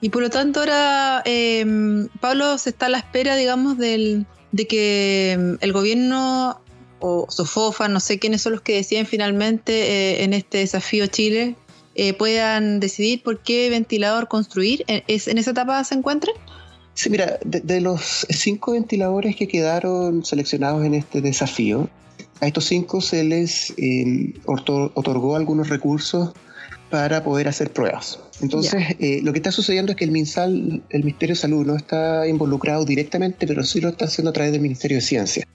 Y 0.00 0.08
por 0.08 0.22
lo 0.22 0.30
tanto 0.30 0.60
ahora, 0.60 1.22
eh, 1.26 2.06
Pablo, 2.20 2.56
se 2.56 2.70
está 2.70 2.86
a 2.86 2.88
la 2.88 2.98
espera, 2.98 3.36
digamos, 3.36 3.76
del, 3.76 4.24
de 4.52 4.66
que 4.66 5.36
mm, 5.38 5.54
el 5.60 5.72
gobierno 5.74 6.60
o 7.00 7.26
Sofofa, 7.28 7.88
no 7.88 8.00
sé 8.00 8.18
quiénes 8.18 8.40
son 8.40 8.52
los 8.52 8.62
que 8.62 8.76
deciden 8.76 9.04
finalmente 9.04 9.72
eh, 9.72 10.24
en 10.24 10.32
este 10.32 10.58
desafío 10.58 11.06
Chile, 11.06 11.56
eh, 11.96 12.12
puedan 12.14 12.80
decidir 12.80 13.22
por 13.22 13.42
qué 13.42 13.70
ventilador 13.70 14.28
construir. 14.28 14.84
¿Es, 14.86 15.28
¿En 15.28 15.38
esa 15.38 15.50
etapa 15.50 15.82
se 15.84 15.94
encuentran? 15.94 16.34
Sí, 16.94 17.10
mira, 17.10 17.38
de, 17.44 17.80
los 17.80 18.26
cinco 18.30 18.72
ventiladores 18.72 19.36
que 19.36 19.46
quedaron 19.46 20.24
seleccionados 20.24 20.84
en 20.84 20.94
este 20.94 21.20
desafío, 21.20 21.90
a 22.40 22.46
estos 22.46 22.64
cinco 22.64 23.00
se 23.00 23.22
les 23.22 23.74
eh, 23.76 24.34
otorgó 24.46 25.36
algunos 25.36 25.68
recursos 25.68 26.32
para 26.90 27.22
poder 27.24 27.48
hacer 27.48 27.72
pruebas. 27.72 28.18
Entonces, 28.40 28.96
eh, 28.98 29.20
lo 29.22 29.32
que 29.32 29.38
está 29.38 29.50
sucediendo 29.50 29.92
es 29.92 29.96
que 29.96 30.04
el 30.04 30.10
MinSal, 30.10 30.82
el 30.88 31.04
Ministerio 31.04 31.34
de 31.34 31.40
Salud, 31.40 31.66
no 31.66 31.76
está 31.76 32.26
involucrado 32.26 32.84
directamente, 32.84 33.46
pero 33.46 33.62
sí 33.62 33.80
lo 33.80 33.88
está 33.88 34.06
haciendo 34.06 34.30
a 34.30 34.32
través 34.32 34.52
del 34.52 34.60
Ministerio 34.60 34.98
de 34.98 35.02
Ciencia. 35.02 35.46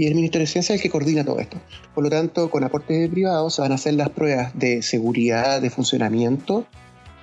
Y 0.00 0.06
el 0.06 0.14
Ministerio 0.14 0.46
de 0.46 0.50
Ciencia 0.50 0.74
es 0.74 0.80
el 0.80 0.82
que 0.82 0.88
coordina 0.88 1.26
todo 1.26 1.40
esto. 1.40 1.58
Por 1.94 2.02
lo 2.02 2.08
tanto, 2.08 2.50
con 2.50 2.64
aportes 2.64 3.10
privados 3.10 3.56
se 3.56 3.60
van 3.60 3.72
a 3.72 3.74
hacer 3.74 3.92
las 3.92 4.08
pruebas 4.08 4.58
de 4.58 4.80
seguridad, 4.80 5.60
de 5.60 5.68
funcionamiento, 5.68 6.64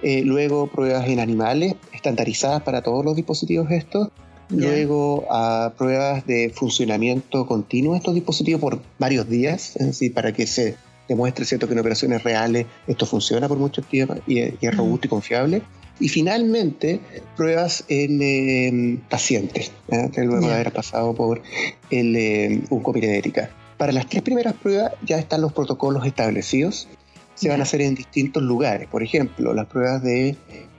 eh, 0.04 0.22
luego 0.22 0.68
pruebas 0.68 1.08
en 1.08 1.20
animales 1.20 1.74
estandarizadas 1.92 2.62
para 2.62 2.84
todos 2.84 3.04
los 3.04 3.16
dispositivos 3.16 3.72
estos, 3.72 4.10
luego 4.50 5.26
a 5.32 5.74
pruebas 5.76 6.28
de 6.28 6.52
funcionamiento 6.54 7.48
continuo 7.48 7.94
de 7.94 7.98
estos 7.98 8.14
dispositivos 8.14 8.62
por 8.62 8.80
varios 9.00 9.28
días, 9.28 9.76
es 9.78 9.88
decir, 9.88 10.14
para 10.14 10.32
que 10.32 10.46
se 10.46 10.76
demuestre 11.10 11.46
cierto 11.46 11.66
que 11.66 11.74
en 11.74 11.80
operaciones 11.80 12.22
reales 12.22 12.68
esto 12.86 13.08
funciona 13.08 13.48
por 13.48 13.58
mucho 13.58 13.82
tiempo 13.82 14.14
y, 14.28 14.38
es 14.38 14.78
robusto 14.78 15.08
y 15.08 15.10
confiable. 15.10 15.64
Y 16.00 16.10
finalmente, 16.10 17.00
pruebas 17.36 17.84
en 17.88 18.22
em, 18.22 18.98
pacientes, 19.10 19.72
que 20.14 20.24
luego 20.24 20.48
de 20.48 20.54
haber 20.54 20.72
pasado 20.72 21.14
por 21.14 21.42
el, 21.90 22.16
em, 22.16 22.62
un 22.70 22.82
comité 22.82 23.08
de 23.08 23.18
ética. 23.18 23.50
Para 23.78 23.92
las 23.92 24.08
tres 24.08 24.24
primeras 24.24 24.54
pruebas 24.54 24.94
ya 25.06 25.20
están 25.20 25.42
los 25.42 25.54
protocolos 25.54 26.06
establecidos. 26.06 26.88
Se 27.36 27.50
van 27.50 27.60
a 27.60 27.64
hacer 27.64 27.82
en 27.82 27.94
distintos 27.94 28.42
lugares. 28.42 28.88
Por 28.88 29.04
ejemplo, 29.04 29.54
las 29.54 29.68
pruebas 29.68 30.02
de 30.02 30.36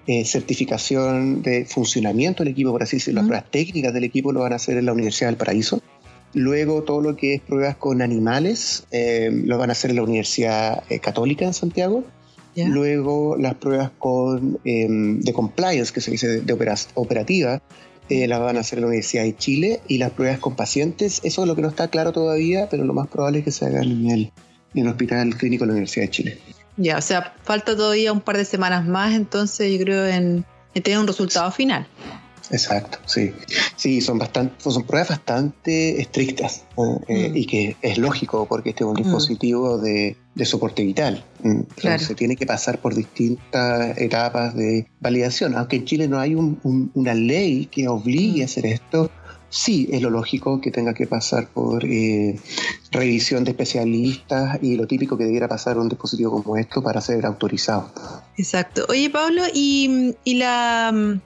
eh, 0.09 0.25
certificación 0.25 1.43
de 1.43 1.65
funcionamiento 1.67 2.43
del 2.43 2.53
equipo, 2.53 2.73
por 2.73 2.83
así 2.83 2.97
decirlo, 2.97 3.21
las 3.21 3.29
pruebas 3.29 3.51
técnicas 3.51 3.93
del 3.93 4.05
equipo 4.05 4.33
lo 4.33 4.41
van 4.41 4.55
a 4.55 4.57
hacer 4.57 4.79
en 4.79 4.87
la 4.87 4.93
Universidad 4.93 5.29
del 5.29 5.37
Paraíso. 5.37 5.83
Luego 6.35 6.83
todo 6.83 7.01
lo 7.01 7.15
que 7.15 7.35
es 7.35 7.41
pruebas 7.41 7.77
con 7.77 8.03
animales 8.03 8.85
eh, 8.91 9.31
lo 9.31 9.59
van 9.59 9.71
a 9.71 9.73
hacer 9.73 9.91
en 9.91 9.97
la 9.97 10.03
Universidad 10.03 10.83
eh, 10.89 10.99
Católica 10.99 11.45
en 11.45 11.55
Santiago. 11.55 12.05
Luego 12.67 13.37
las 13.37 13.55
pruebas 13.55 13.91
con, 13.99 14.59
em, 14.65 15.21
de 15.21 15.33
compliance, 15.33 15.93
que 15.93 16.00
se 16.00 16.11
dice 16.11 16.41
de, 16.41 16.77
operativa, 16.95 17.62
eh, 18.09 18.27
las 18.27 18.41
van 18.41 18.57
a 18.57 18.61
hacer 18.61 18.79
en 18.79 18.83
la 18.83 18.88
Universidad 18.88 19.23
de 19.25 19.37
Chile. 19.37 19.81
Y 19.87 19.99
las 19.99 20.11
pruebas 20.11 20.38
con 20.38 20.57
pacientes, 20.57 21.21
eso 21.25 21.43
es 21.43 21.49
lo 21.49 21.55
que 21.55 21.62
no 21.62 21.69
está 21.69 21.88
claro 21.88 22.12
todavía, 22.12 22.69
pero 22.69 22.85
lo 22.85 22.95
más 22.95 23.09
probable 23.09 23.41
es 23.41 23.45
que 23.45 23.53
se 23.53 23.67
haga 23.67 23.83
en 23.83 24.11
el, 24.11 24.33
en 24.75 24.85
el 24.85 24.88
Hospital 24.88 25.37
Clínico 25.37 25.65
de 25.65 25.69
la 25.69 25.73
Universidad 25.73 26.07
de 26.07 26.11
Chile. 26.11 26.38
Ya, 26.77 26.97
o 26.97 27.03
sea, 27.03 27.35
falta 27.43 27.77
todavía 27.77 28.12
un 28.12 28.21
par 28.21 28.37
de 28.37 28.45
semanas 28.45 28.87
más, 28.87 29.15
entonces 29.15 29.73
yo 29.73 29.79
creo 29.79 30.07
en, 30.07 30.45
en 30.75 30.83
tener 30.83 30.99
un 30.99 31.07
resultado 31.07 31.50
final. 31.50 31.87
Exacto, 32.50 32.99
sí. 33.07 33.33
Sí, 33.76 34.00
son 34.00 34.19
bastante, 34.19 34.55
son 34.71 34.85
pruebas 34.85 35.11
bastante 35.11 36.00
estrictas 36.00 36.64
eh, 37.09 37.31
mm. 37.31 37.37
y 37.37 37.47
que 37.47 37.76
es 37.83 37.99
lógico 37.99 38.47
porque 38.47 38.71
este 38.71 38.85
es 38.85 38.88
un 38.88 38.95
mm. 38.95 39.02
dispositivo 39.02 39.78
de, 39.78 40.17
soporte 40.45 40.83
vital. 40.83 41.25
Mm, 41.43 41.62
se 41.99 42.14
tiene 42.14 42.37
que 42.37 42.47
pasar 42.47 42.78
por 42.78 42.95
distintas 42.95 43.99
etapas 43.99 44.55
de 44.55 44.87
validación. 45.00 45.57
Aunque 45.57 45.76
en 45.76 45.85
Chile 45.85 46.09
no 46.09 46.19
hay 46.19 46.35
una 46.35 47.14
ley 47.14 47.67
que 47.67 47.88
obligue 47.88 48.43
a 48.43 48.45
hacer 48.47 48.67
esto, 48.67 49.11
sí 49.50 49.88
es 49.93 50.00
lo 50.02 50.11
lógico 50.11 50.61
que 50.61 50.71
tenga 50.71 50.95
que 50.95 51.07
pasar 51.07 51.49
por 51.49 51.85
eh, 51.85 52.38
revisión 52.93 53.45
de 53.45 53.50
especialistas 53.50 54.59
y 54.62 54.76
lo 54.76 54.87
típico 54.87 55.17
que 55.17 55.25
debiera 55.25 55.49
pasar 55.49 55.78
un 55.78 55.88
dispositivo 55.88 56.43
como 56.43 56.57
esto 56.57 56.83
para 56.83 57.00
ser 57.00 57.26
autorizado. 57.26 57.90
Exacto. 58.37 58.87
Oye, 58.88 59.11
Pablo, 59.11 59.43
¿y, 59.52 60.14
y 60.25 60.35
la 60.35 61.21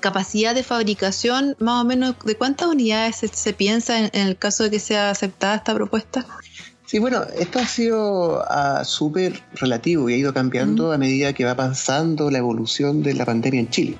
capacidad 0.00 0.54
de 0.54 0.62
fabricación, 0.62 1.56
más 1.58 1.82
o 1.82 1.84
menos, 1.86 2.16
¿de 2.24 2.34
cuántas 2.36 2.68
unidades 2.68 3.16
se, 3.16 3.52
piensa 3.52 4.06
en, 4.06 4.10
el 4.12 4.36
caso 4.36 4.64
de 4.64 4.70
que 4.70 4.80
sea 4.80 5.10
aceptada 5.10 5.56
esta 5.56 5.74
propuesta? 5.74 6.26
Sí, 6.86 6.98
bueno, 6.98 7.22
esto 7.38 7.60
ha 7.60 7.66
sido 7.66 8.40
uh, 8.40 8.84
súper 8.84 9.40
relativo 9.54 10.10
y 10.10 10.14
ha 10.14 10.16
ido 10.16 10.34
cambiando 10.34 10.92
a 10.92 10.98
medida 10.98 11.32
que 11.32 11.44
va 11.44 11.54
pasando 11.54 12.30
la 12.30 12.38
evolución 12.38 13.02
de 13.02 13.14
la 13.14 13.24
pandemia 13.24 13.60
en 13.60 13.70
Chile. 13.70 13.98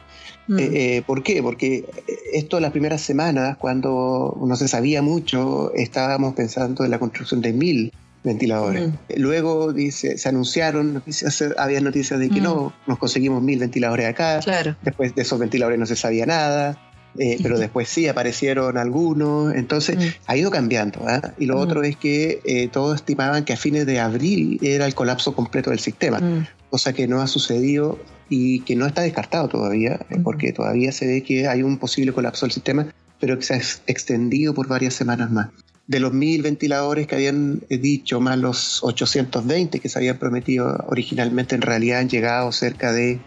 Eh, 0.58 0.96
eh, 0.96 1.02
¿Por 1.06 1.22
qué? 1.22 1.40
Porque 1.44 1.88
esto 2.32 2.58
las 2.58 2.72
primeras 2.72 3.00
semanas, 3.00 3.56
cuando 3.56 4.36
no 4.44 4.56
se 4.56 4.66
sabía 4.66 5.00
mucho, 5.00 5.72
estábamos 5.74 6.34
pensando 6.34 6.84
en 6.84 6.90
la 6.90 6.98
construcción 6.98 7.40
de 7.40 7.52
mil 7.52 7.92
ventiladores. 8.22 8.90
Luego 9.16 9.72
dice, 9.72 10.18
se 10.18 10.28
anunciaron, 10.28 10.94
noticias, 10.94 11.42
había 11.56 11.80
noticias 11.80 12.20
de 12.20 12.28
que 12.28 12.40
no, 12.40 12.72
nos 12.86 12.98
conseguimos 12.98 13.42
mil 13.42 13.58
ventiladores 13.58 14.06
acá. 14.06 14.40
Después 14.82 15.14
de 15.14 15.22
esos 15.22 15.38
ventiladores 15.38 15.78
no 15.78 15.86
se 15.86 15.96
sabía 15.96 16.26
nada. 16.26 16.78
eh, 17.18 17.38
pero 17.42 17.58
después 17.58 17.88
sí 17.88 18.08
aparecieron 18.08 18.76
algunos, 18.78 19.54
entonces 19.54 19.96
mm. 19.96 20.22
ha 20.26 20.36
ido 20.36 20.50
cambiando. 20.50 21.00
¿ah? 21.06 21.32
Y 21.38 21.46
lo 21.46 21.56
mm. 21.56 21.60
otro 21.60 21.82
es 21.82 21.96
que 21.96 22.40
eh, 22.44 22.68
todos 22.68 22.96
estimaban 22.96 23.44
que 23.44 23.54
a 23.54 23.56
fines 23.56 23.86
de 23.86 24.00
abril 24.00 24.58
era 24.62 24.86
el 24.86 24.94
colapso 24.94 25.34
completo 25.34 25.70
del 25.70 25.80
sistema, 25.80 26.18
mm. 26.18 26.46
cosa 26.70 26.92
que 26.92 27.08
no 27.08 27.22
ha 27.22 27.26
sucedido 27.26 27.98
y 28.28 28.60
que 28.60 28.76
no 28.76 28.86
está 28.86 29.02
descartado 29.02 29.48
todavía, 29.48 30.00
eh, 30.10 30.18
porque 30.22 30.52
todavía 30.52 30.92
se 30.92 31.06
ve 31.06 31.22
que 31.22 31.48
hay 31.48 31.62
un 31.62 31.78
posible 31.78 32.12
colapso 32.12 32.46
del 32.46 32.52
sistema, 32.52 32.86
pero 33.18 33.38
que 33.38 33.44
se 33.44 33.54
ha 33.54 33.60
extendido 33.86 34.54
por 34.54 34.68
varias 34.68 34.94
semanas 34.94 35.30
más. 35.30 35.48
De 35.90 35.98
los 35.98 36.12
mil 36.12 36.40
ventiladores 36.42 37.08
que 37.08 37.16
habían 37.16 37.64
dicho, 37.68 38.20
más 38.20 38.38
los 38.38 38.84
820 38.84 39.80
que 39.80 39.88
se 39.88 39.98
habían 39.98 40.18
prometido 40.18 40.84
originalmente, 40.86 41.56
en 41.56 41.62
realidad 41.62 41.98
han 41.98 42.08
llegado 42.08 42.52
cerca 42.52 42.92
de 42.92 43.18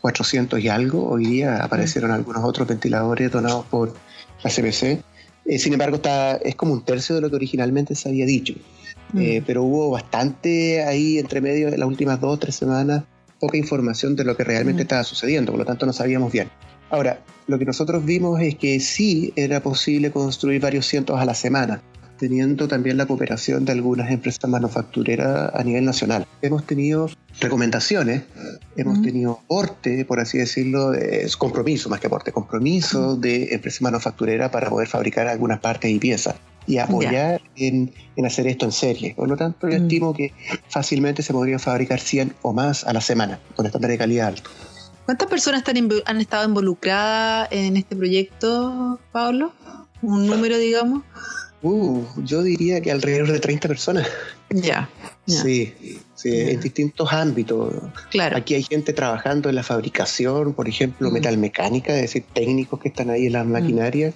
400 0.00 0.58
y 0.58 0.66
algo. 0.66 1.08
Hoy 1.08 1.24
día 1.24 1.62
aparecieron 1.62 2.10
algunos 2.10 2.42
otros 2.42 2.66
ventiladores 2.66 3.30
donados 3.30 3.64
por 3.66 3.94
la 4.42 4.50
CBC. 4.50 5.04
Eh, 5.44 5.58
sin 5.60 5.72
embargo, 5.72 5.94
está, 5.98 6.34
es 6.34 6.56
como 6.56 6.72
un 6.72 6.84
tercio 6.84 7.14
de 7.14 7.20
lo 7.20 7.30
que 7.30 7.36
originalmente 7.36 7.94
se 7.94 8.08
había 8.08 8.26
dicho. 8.26 8.54
Eh, 9.16 9.44
pero 9.46 9.62
hubo 9.62 9.90
bastante 9.90 10.82
ahí 10.82 11.16
entre 11.16 11.40
medio 11.40 11.70
de 11.70 11.78
las 11.78 11.86
últimas 11.86 12.20
dos 12.20 12.34
o 12.34 12.38
tres 12.40 12.56
semanas, 12.56 13.04
poca 13.38 13.56
información 13.56 14.16
de 14.16 14.24
lo 14.24 14.36
que 14.36 14.42
realmente 14.42 14.82
estaba 14.82 15.04
sucediendo, 15.04 15.52
por 15.52 15.60
lo 15.60 15.64
tanto 15.64 15.86
no 15.86 15.92
sabíamos 15.92 16.32
bien. 16.32 16.48
Ahora, 16.90 17.22
lo 17.46 17.56
que 17.56 17.66
nosotros 17.66 18.04
vimos 18.04 18.40
es 18.40 18.56
que 18.56 18.80
sí 18.80 19.32
era 19.36 19.62
posible 19.62 20.10
construir 20.10 20.60
varios 20.60 20.86
cientos 20.86 21.20
a 21.20 21.24
la 21.24 21.34
semana 21.34 21.80
teniendo 22.20 22.68
también 22.68 22.98
la 22.98 23.06
cooperación 23.06 23.64
de 23.64 23.72
algunas 23.72 24.10
empresas 24.10 24.48
manufactureras 24.48 25.52
a 25.54 25.64
nivel 25.64 25.86
nacional. 25.86 26.26
Hemos 26.42 26.66
tenido 26.66 27.08
recomendaciones, 27.40 28.24
hemos 28.76 29.00
tenido 29.00 29.40
aporte, 29.42 30.04
por 30.04 30.20
así 30.20 30.36
decirlo, 30.36 30.92
es 30.92 31.38
compromiso 31.38 31.88
más 31.88 31.98
que 31.98 32.08
aporte, 32.08 32.30
compromiso 32.30 33.16
de 33.16 33.54
empresas 33.54 33.80
manufactureras 33.80 34.50
para 34.50 34.68
poder 34.68 34.86
fabricar 34.86 35.28
algunas 35.28 35.60
partes 35.60 35.90
y 35.90 35.98
piezas 35.98 36.34
y 36.66 36.76
apoyar 36.76 37.40
en, 37.56 37.90
hacer 38.22 38.48
esto 38.48 38.66
en 38.66 38.72
serie. 38.72 39.14
Por 39.16 39.26
lo 39.26 39.38
tanto, 39.38 39.70
yo 39.70 39.78
estimo 39.78 40.12
que 40.12 40.34
fácilmente 40.68 41.22
se 41.22 41.32
podría 41.32 41.58
fabricar 41.58 42.00
100 42.00 42.34
o 42.42 42.52
más 42.52 42.84
a 42.84 42.92
la 42.92 43.00
semana 43.00 43.40
con 43.56 43.64
estándar 43.64 43.90
de 43.90 43.96
calidad 43.96 44.28
alto. 44.28 44.50
¿Cuántas 45.06 45.26
personas 45.26 45.64
han 46.04 46.20
estado 46.20 46.46
involucradas 46.46 47.48
en 47.50 47.78
este 47.78 47.96
proyecto, 47.96 49.00
Pablo? 49.10 49.54
¿Un 50.02 50.26
número, 50.26 50.58
digamos? 50.58 51.02
Uh, 51.62 52.04
yo 52.24 52.42
diría 52.42 52.80
que 52.80 52.90
alrededor 52.90 53.30
de 53.30 53.38
30 53.38 53.68
personas. 53.68 54.08
Ya. 54.50 54.88
Sí, 55.26 55.74
sí 56.14 56.40
en 56.40 56.60
distintos 56.60 57.12
ámbitos. 57.12 57.74
Claro. 58.10 58.36
Aquí 58.36 58.54
hay 58.54 58.62
gente 58.62 58.92
trabajando 58.92 59.48
en 59.48 59.54
la 59.54 59.62
fabricación, 59.62 60.54
por 60.54 60.68
ejemplo, 60.68 61.10
mm. 61.10 61.12
metalmecánica, 61.12 61.94
es 61.94 62.02
decir, 62.02 62.24
técnicos 62.32 62.80
que 62.80 62.88
están 62.88 63.10
ahí 63.10 63.26
en 63.26 63.34
las 63.34 63.46
mm. 63.46 63.50
maquinarias, 63.50 64.14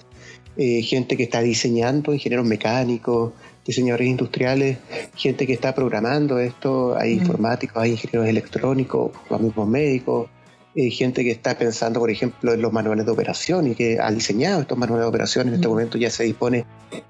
eh, 0.57 0.81
gente 0.81 1.15
que 1.15 1.23
está 1.23 1.41
diseñando, 1.41 2.13
ingenieros 2.13 2.45
mecánicos, 2.45 3.33
diseñadores 3.65 4.07
industriales, 4.07 4.77
gente 5.15 5.45
que 5.45 5.53
está 5.53 5.73
programando 5.75 6.39
esto, 6.39 6.97
hay 6.97 7.15
mm. 7.15 7.19
informáticos, 7.19 7.83
hay 7.83 7.91
ingenieros 7.91 8.27
electrónicos, 8.27 9.11
los 9.29 9.41
mismos 9.41 9.67
médicos, 9.67 10.29
eh, 10.75 10.89
gente 10.89 11.23
que 11.23 11.31
está 11.31 11.57
pensando, 11.57 12.01
por 12.01 12.11
ejemplo, 12.11 12.53
en 12.53 12.61
los 12.61 12.73
manuales 12.73 13.05
de 13.05 13.11
operación 13.13 13.67
y 13.67 13.75
que 13.75 13.97
ha 13.97 14.11
diseñado 14.11 14.59
estos 14.59 14.77
manuales 14.77 15.05
de 15.05 15.09
operación. 15.09 15.47
En 15.47 15.53
este 15.53 15.69
momento 15.69 15.97
ya 15.97 16.09
se 16.09 16.25
dispone 16.25 16.65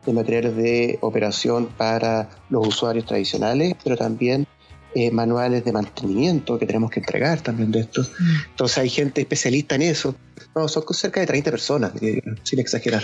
de 0.05 0.13
materiales 0.13 0.55
de 0.55 0.99
operación 1.01 1.67
para 1.75 2.29
los 2.51 2.67
usuarios 2.67 3.05
tradicionales, 3.07 3.73
pero 3.83 3.97
también 3.97 4.45
eh, 4.93 5.09
manuales 5.09 5.65
de 5.65 5.71
mantenimiento 5.71 6.59
que 6.59 6.67
tenemos 6.67 6.91
que 6.91 6.99
entregar 6.99 7.41
también 7.41 7.71
de 7.71 7.79
estos. 7.79 8.11
Entonces 8.51 8.77
hay 8.77 8.89
gente 8.89 9.21
especialista 9.21 9.73
en 9.73 9.81
eso. 9.81 10.15
No, 10.55 10.67
son 10.67 10.83
cerca 10.91 11.21
de 11.21 11.25
30 11.25 11.49
personas, 11.49 11.91
sin 12.43 12.59
exagerar. 12.59 13.03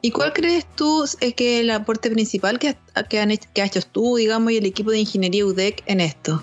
¿Y 0.00 0.12
cuál 0.12 0.32
crees 0.32 0.64
tú 0.76 1.04
es 1.04 1.34
que 1.34 1.60
el 1.60 1.70
aporte 1.70 2.10
principal 2.10 2.58
que, 2.58 2.74
que, 3.10 3.20
han 3.20 3.30
hecho, 3.30 3.50
que 3.52 3.60
has 3.60 3.76
hecho 3.76 3.86
tú, 3.86 4.16
digamos, 4.16 4.50
y 4.52 4.56
el 4.56 4.64
equipo 4.64 4.90
de 4.92 4.98
ingeniería 4.98 5.44
UDEC 5.44 5.82
en 5.84 6.00
esto? 6.00 6.42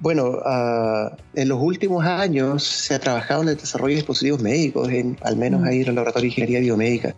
Bueno, 0.00 0.30
uh, 0.30 1.14
en 1.34 1.48
los 1.48 1.60
últimos 1.60 2.04
años 2.06 2.64
se 2.64 2.94
ha 2.94 2.98
trabajado 2.98 3.42
en 3.42 3.50
el 3.50 3.56
desarrollo 3.56 3.90
de 3.90 3.96
dispositivos 3.96 4.40
médicos, 4.40 4.88
en, 4.88 5.18
al 5.22 5.36
menos 5.36 5.60
mm. 5.60 5.64
ahí 5.64 5.82
en 5.82 5.88
el 5.88 5.94
laboratorio 5.94 6.22
de 6.22 6.28
ingeniería 6.28 6.60
biomédica. 6.60 7.14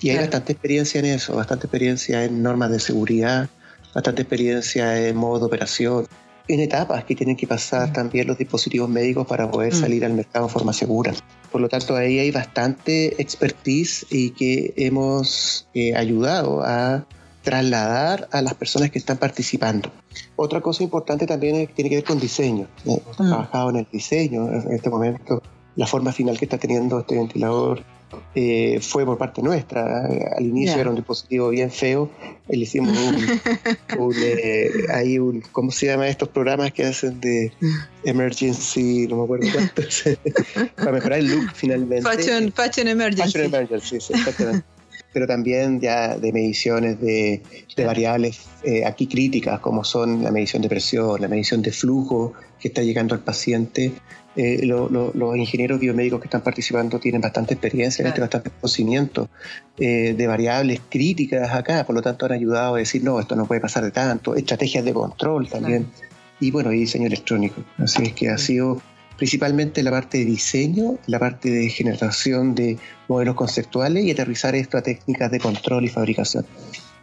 Y 0.00 0.10
hay 0.10 0.18
bastante 0.18 0.52
experiencia 0.52 0.98
en 0.98 1.06
eso, 1.06 1.36
bastante 1.36 1.66
experiencia 1.66 2.24
en 2.24 2.42
normas 2.42 2.70
de 2.70 2.80
seguridad, 2.80 3.48
bastante 3.94 4.22
experiencia 4.22 5.08
en 5.08 5.16
modo 5.16 5.38
de 5.38 5.46
operación, 5.46 6.06
en 6.48 6.60
etapas 6.60 7.04
que 7.04 7.14
tienen 7.14 7.36
que 7.36 7.46
pasar 7.46 7.90
mm. 7.90 7.92
también 7.92 8.26
los 8.26 8.36
dispositivos 8.36 8.88
médicos 8.88 9.24
para 9.26 9.48
poder 9.48 9.72
mm. 9.72 9.76
salir 9.76 10.04
al 10.04 10.12
mercado 10.12 10.48
de 10.48 10.52
forma 10.52 10.72
segura. 10.72 11.14
Por 11.52 11.60
lo 11.60 11.68
tanto, 11.68 11.94
ahí 11.94 12.18
hay 12.18 12.32
bastante 12.32 13.22
expertise 13.22 14.04
y 14.10 14.30
que 14.30 14.74
hemos 14.76 15.68
eh, 15.74 15.94
ayudado 15.94 16.62
a 16.64 17.06
trasladar 17.46 18.28
a 18.32 18.42
las 18.42 18.54
personas 18.54 18.90
que 18.90 18.98
están 18.98 19.18
participando. 19.18 19.88
Otra 20.34 20.60
cosa 20.60 20.82
importante 20.82 21.28
también 21.28 21.68
tiene 21.76 21.88
que 21.88 21.94
ver 21.94 22.04
con 22.04 22.18
diseño. 22.18 22.66
Hemos 22.84 23.20
mm. 23.20 23.28
trabajado 23.28 23.70
en 23.70 23.76
el 23.76 23.86
diseño 23.92 24.48
en 24.48 24.72
este 24.72 24.90
momento. 24.90 25.40
La 25.76 25.86
forma 25.86 26.10
final 26.10 26.36
que 26.38 26.46
está 26.46 26.58
teniendo 26.58 26.98
este 26.98 27.14
ventilador 27.14 27.84
eh, 28.34 28.80
fue 28.80 29.06
por 29.06 29.16
parte 29.16 29.42
nuestra. 29.42 30.06
Al 30.36 30.44
inicio 30.44 30.80
era 30.80 30.90
un 30.90 30.96
dispositivo 30.96 31.50
bien 31.50 31.70
feo. 31.70 32.10
Le 32.48 32.56
hicimos 32.56 32.98
un, 32.98 33.14
eh, 34.24 35.20
un, 35.20 35.40
¿cómo 35.52 35.70
se 35.70 35.86
llama 35.86 36.08
estos 36.08 36.28
programas 36.30 36.72
que 36.72 36.84
hacen 36.84 37.20
de 37.20 37.52
emergency? 38.02 39.06
No 39.06 39.18
me 39.18 39.22
acuerdo 39.22 39.46
cuánto. 39.52 39.82
para 40.74 40.90
mejorar 40.90 41.20
el 41.20 41.28
look 41.28 41.52
finalmente. 41.54 42.02
Fashion, 42.02 42.50
fashion 42.50 42.88
emergency. 42.88 43.30
Fashion 43.30 43.54
emergency, 43.54 44.00
sí, 44.00 44.12
exactamente 44.14 44.75
pero 45.16 45.26
también 45.26 45.80
ya 45.80 46.18
de 46.18 46.30
mediciones 46.30 47.00
de, 47.00 47.40
variables 47.78 48.48
eh, 48.62 48.84
aquí 48.84 49.06
críticas, 49.06 49.60
como 49.60 49.82
son 49.82 50.22
la 50.22 50.30
medición 50.30 50.60
de 50.60 50.68
presión, 50.68 51.18
la 51.22 51.26
medición 51.26 51.62
de 51.62 51.72
flujo 51.72 52.34
que 52.60 52.68
está 52.68 52.82
llegando 52.82 53.14
al 53.14 53.22
paciente. 53.22 53.94
Eh, 54.36 54.66
los 54.66 55.36
ingenieros 55.38 55.80
biomédicos 55.80 56.20
que 56.20 56.26
están 56.26 56.42
participando 56.42 57.00
tienen 57.00 57.22
bastante 57.22 57.54
experiencia, 57.54 58.06
este 58.06 58.20
bastante 58.20 58.50
conocimiento 58.50 59.30
eh, 59.78 60.12
de 60.12 60.26
variables 60.26 60.82
críticas 60.90 61.50
acá, 61.50 61.86
por 61.86 61.94
lo 61.94 62.02
tanto 62.02 62.26
han 62.26 62.32
ayudado 62.32 62.74
a 62.74 62.78
decir, 62.78 63.02
no, 63.02 63.18
esto 63.18 63.36
no 63.36 63.46
puede 63.46 63.62
pasar 63.62 63.84
de 63.84 63.92
tanto, 63.92 64.34
estrategias 64.34 64.84
de 64.84 64.92
control 64.92 65.48
también, 65.48 65.86
y 66.40 66.50
bueno, 66.50 66.74
y 66.74 66.80
diseño 66.80 67.06
electrónico. 67.06 67.64
Así 67.78 68.02
es 68.02 68.12
que 68.12 68.28
ha 68.28 68.36
sido 68.36 68.82
principalmente 69.16 69.82
la 69.82 69.90
parte 69.90 70.18
de 70.18 70.24
diseño, 70.24 70.98
la 71.06 71.18
parte 71.18 71.50
de 71.50 71.68
generación 71.70 72.54
de 72.54 72.78
modelos 73.08 73.34
conceptuales 73.34 74.04
y 74.04 74.10
aterrizar 74.10 74.54
esto 74.54 74.78
a 74.78 74.82
técnicas 74.82 75.30
de 75.30 75.40
control 75.40 75.84
y 75.84 75.88
fabricación. 75.88 76.46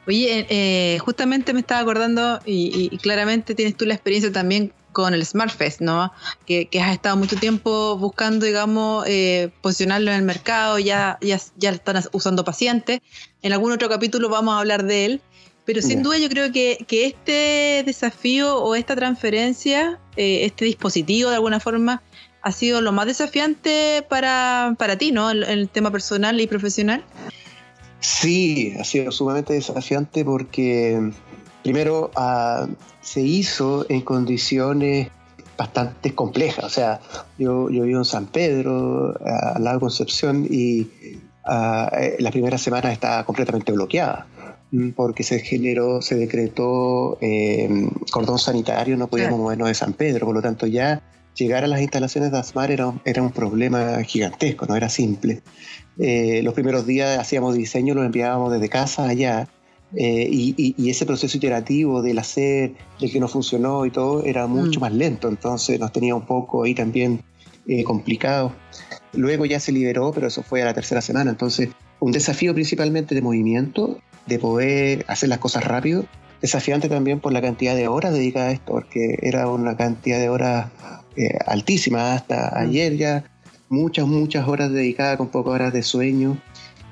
Oye, 0.05 0.45
eh, 0.49 0.99
justamente 0.99 1.53
me 1.53 1.61
estaba 1.61 1.81
acordando 1.81 2.39
y, 2.45 2.89
claramente 2.97 3.55
tienes 3.55 3.75
tú 3.77 3.85
la 3.85 3.93
experiencia 3.93 4.31
también 4.31 4.73
con 4.91 5.13
el 5.13 5.25
SmartFest, 5.25 5.81
¿no? 5.81 6.11
Que, 6.45 6.67
has 6.79 6.93
estado 6.93 7.15
mucho 7.15 7.37
tiempo 7.37 7.97
buscando, 7.97 8.45
digamos, 8.45 9.05
eh, 9.07 9.49
posicionarlo 9.61 10.11
en 10.11 10.17
el 10.17 10.23
mercado, 10.23 10.77
ya, 10.77 11.17
ya, 11.21 11.39
ya 11.57 11.71
están 11.71 12.03
usando 12.11 12.43
pacientes. 12.43 12.99
En 13.41 13.53
algún 13.53 13.71
otro 13.71 13.89
capítulo 13.89 14.29
vamos 14.29 14.55
a 14.55 14.59
hablar 14.59 14.83
de 14.83 15.05
él. 15.05 15.21
Pero 15.65 15.81
sin 15.81 16.03
duda 16.03 16.17
yo 16.17 16.27
creo 16.29 16.51
que, 16.51 16.85
este 16.89 17.83
desafío 17.85 18.57
o 18.57 18.75
esta 18.75 18.95
transferencia, 18.95 19.99
eh, 20.17 20.43
este 20.43 20.65
dispositivo 20.65 21.29
de 21.29 21.35
alguna 21.35 21.59
forma, 21.59 22.01
ha 22.41 22.51
sido 22.51 22.81
lo 22.81 22.91
más 22.91 23.05
desafiante 23.05 24.05
para, 24.09 24.75
ti, 24.99 25.13
¿no? 25.13 25.31
En 25.31 25.43
el, 25.43 25.69
tema 25.69 25.91
personal 25.91 26.39
y 26.41 26.47
profesional. 26.47 27.03
Sí, 28.01 28.73
ha 28.77 28.83
sido 28.83 29.11
sumamente 29.13 29.53
desafiante 29.53 30.25
porque 30.25 31.11
primero 31.63 32.11
ah, 32.17 32.67
se 33.01 33.21
hizo 33.21 33.85
en 33.87 34.01
condiciones 34.01 35.07
bastante 35.57 36.13
complejas. 36.13 36.65
O 36.65 36.69
sea, 36.69 36.99
yo, 37.37 37.69
yo 37.69 37.83
vivo 37.83 37.99
en 37.99 38.05
San 38.05 38.25
Pedro, 38.25 39.17
al 39.25 39.63
lado 39.63 39.77
de 39.77 39.79
Concepción, 39.79 40.45
y 40.49 40.89
ah, 41.45 41.89
eh, 41.97 42.17
la 42.19 42.31
primera 42.31 42.57
semana 42.57 42.91
estaba 42.91 43.23
completamente 43.23 43.71
bloqueada. 43.71 44.27
Mm, 44.73 44.89
porque 44.93 45.21
se 45.21 45.37
generó, 45.37 46.01
se 46.01 46.15
decretó 46.15 47.19
eh, 47.21 47.69
cordón 48.11 48.39
sanitario, 48.39 48.97
no 48.97 49.07
podíamos 49.07 49.39
movernos 49.39 49.67
de 49.67 49.75
San 49.75 49.93
Pedro, 49.93 50.25
por 50.25 50.33
lo 50.33 50.41
tanto 50.41 50.65
ya 50.65 51.03
llegar 51.35 51.63
a 51.63 51.67
las 51.67 51.79
instalaciones 51.79 52.31
de 52.31 52.39
ASMAR 52.39 52.71
era, 52.71 52.91
era 53.05 53.21
un 53.21 53.31
problema 53.31 54.03
gigantesco, 54.03 54.65
no 54.65 54.75
era 54.75 54.89
simple. 54.89 55.43
Eh, 55.99 56.41
los 56.41 56.55
primeros 56.55 56.87
días 56.87 57.19
hacíamos 57.19 57.53
diseño, 57.53 57.93
los 57.93 58.03
enviábamos 58.03 58.51
desde 58.51 58.67
casa 58.67 59.07
allá, 59.07 59.47
eh, 59.95 60.27
y, 60.27 60.89
ese 60.89 61.05
proceso 61.05 61.37
iterativo 61.37 62.01
del 62.01 62.17
hacer, 62.17 62.73
del 62.99 63.11
que 63.11 63.19
no 63.19 63.27
funcionó 63.27 63.85
y 63.85 63.91
todo, 63.91 64.23
era 64.23 64.47
mucho 64.47 64.79
mm. 64.79 64.81
más 64.81 64.93
lento, 64.93 65.27
entonces 65.27 65.79
nos 65.79 65.91
tenía 65.91 66.15
un 66.15 66.25
poco 66.25 66.63
ahí 66.63 66.73
también 66.73 67.21
complicado. 67.85 68.51
Luego 69.13 69.45
ya 69.45 69.59
se 69.59 69.71
liberó, 69.71 70.11
pero 70.11 70.27
eso 70.27 70.41
fue 70.41 70.63
a 70.63 70.65
la 70.65 70.73
tercera 70.73 70.99
semana, 70.99 71.29
entonces 71.29 71.69
un 71.99 72.11
desafío 72.11 72.55
principalmente 72.55 73.13
de 73.13 73.21
movimiento 73.21 73.99
de 74.25 74.39
poder 74.39 75.05
hacer 75.07 75.29
las 75.29 75.39
cosas 75.39 75.63
rápido. 75.63 76.05
Desafiante 76.41 76.89
también 76.89 77.19
por 77.19 77.31
la 77.31 77.41
cantidad 77.41 77.75
de 77.75 77.87
horas 77.87 78.13
dedicadas 78.13 78.49
a 78.49 78.53
esto, 78.53 78.73
porque 78.73 79.17
era 79.21 79.47
una 79.47 79.77
cantidad 79.77 80.19
de 80.19 80.29
horas 80.29 80.67
eh, 81.15 81.37
altísima. 81.45 82.13
Hasta 82.13 82.51
mm. 82.51 82.57
ayer 82.57 82.97
ya 82.97 83.23
muchas, 83.69 84.07
muchas 84.07 84.47
horas 84.47 84.71
dedicadas 84.71 85.17
con 85.17 85.29
pocas 85.29 85.53
horas 85.53 85.73
de 85.73 85.83
sueño, 85.83 86.37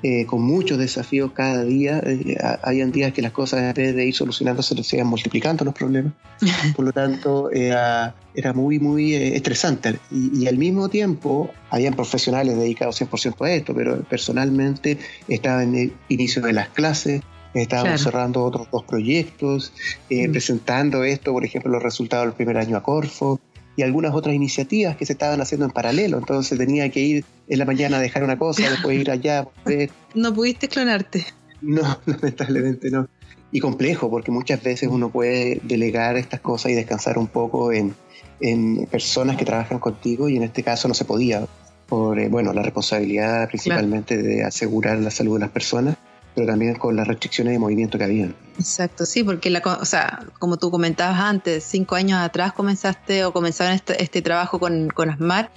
eh, 0.04 0.26
con 0.26 0.42
muchos 0.42 0.78
desafíos 0.78 1.30
cada 1.32 1.62
día. 1.62 2.02
Eh, 2.04 2.36
habían 2.62 2.90
días 2.90 3.12
que 3.12 3.22
las 3.22 3.30
cosas, 3.30 3.60
en 3.60 3.72
vez 3.72 3.94
de 3.94 4.04
ir 4.04 4.14
solucionándose, 4.14 4.82
se 4.82 4.96
iban 4.96 5.06
multiplicando 5.06 5.64
los 5.64 5.74
problemas. 5.74 6.12
Por 6.74 6.86
lo 6.86 6.92
tanto, 6.92 7.52
era, 7.52 8.12
era 8.34 8.52
muy, 8.52 8.80
muy 8.80 9.14
eh, 9.14 9.36
estresante. 9.36 10.00
Y, 10.10 10.48
al 10.48 10.58
mismo 10.58 10.88
tiempo, 10.88 11.50
habían 11.70 11.94
profesionales 11.94 12.56
dedicados 12.56 13.00
100% 13.00 13.46
a 13.46 13.52
esto, 13.52 13.74
pero 13.74 14.02
personalmente 14.02 14.98
estaba 15.28 15.62
en 15.62 15.76
el 15.76 15.92
inicio 16.08 16.42
de 16.42 16.52
las 16.52 16.68
clases. 16.70 17.22
Estábamos 17.54 18.00
cerrando 18.00 18.42
otros 18.42 18.66
dos 18.72 18.82
proyectos, 18.82 19.72
mm. 20.10 20.32
presentando 20.32 21.04
esto, 21.04 21.32
por 21.32 21.44
ejemplo, 21.44 21.70
los 21.70 21.82
resultados 21.82 22.26
del 22.26 22.34
primer 22.34 22.56
año 22.56 22.76
a 22.76 22.82
Corfo, 22.82 23.38
y 23.76 23.82
algunas 23.82 24.14
otras 24.14 24.34
iniciativas 24.34 24.96
que 24.96 25.06
se 25.06 25.14
estaban 25.14 25.40
haciendo 25.40 25.66
en 25.66 25.72
paralelo. 25.72 26.18
Entonces 26.18 26.58
tenía 26.58 26.88
que 26.90 27.00
ir 27.00 27.24
en 27.48 27.58
la 27.58 27.64
mañana 27.64 27.98
a 27.98 28.00
dejar 28.00 28.24
una 28.24 28.38
cosa, 28.38 28.68
después 28.68 28.98
ir 28.98 29.10
allá. 29.10 29.48
¿No 30.14 30.34
pudiste 30.34 30.68
clonarte? 30.68 31.24
No, 31.60 31.98
lamentablemente 32.06 32.90
no. 32.90 33.08
Y 33.50 33.60
complejo, 33.60 34.10
porque 34.10 34.30
muchas 34.30 34.62
veces 34.62 34.88
uno 34.90 35.10
puede 35.10 35.60
delegar 35.62 36.16
estas 36.16 36.40
cosas 36.40 36.72
y 36.72 36.74
descansar 36.74 37.18
un 37.18 37.26
poco 37.26 37.72
en, 37.72 37.94
en 38.40 38.86
personas 38.86 39.36
que 39.36 39.44
trabajan 39.44 39.78
contigo 39.78 40.28
y 40.28 40.36
en 40.36 40.42
este 40.42 40.62
caso 40.62 40.88
no 40.88 40.94
se 40.94 41.04
podía 41.04 41.46
por 41.86 42.18
eh, 42.18 42.28
bueno 42.28 42.54
la 42.54 42.62
responsabilidad 42.62 43.48
principalmente 43.48 44.16
de 44.16 44.44
asegurar 44.44 44.98
la 44.98 45.10
salud 45.10 45.34
de 45.34 45.40
las 45.40 45.50
personas 45.50 45.96
pero 46.34 46.46
también 46.46 46.74
con 46.74 46.96
las 46.96 47.06
restricciones 47.06 47.52
de 47.52 47.58
movimiento 47.58 47.98
que 47.98 48.04
había. 48.04 48.30
Exacto, 48.58 49.06
sí, 49.06 49.22
porque 49.22 49.50
la, 49.50 49.60
o 49.80 49.84
sea, 49.84 50.24
como 50.38 50.56
tú 50.56 50.70
comentabas 50.70 51.18
antes, 51.20 51.64
cinco 51.64 51.94
años 51.94 52.18
atrás 52.18 52.52
comenzaste 52.52 53.24
o 53.24 53.32
comenzaron 53.32 53.74
este, 53.74 54.02
este 54.02 54.22
trabajo 54.22 54.58
con, 54.58 54.88
con 54.88 55.10
ASMAR, 55.10 55.50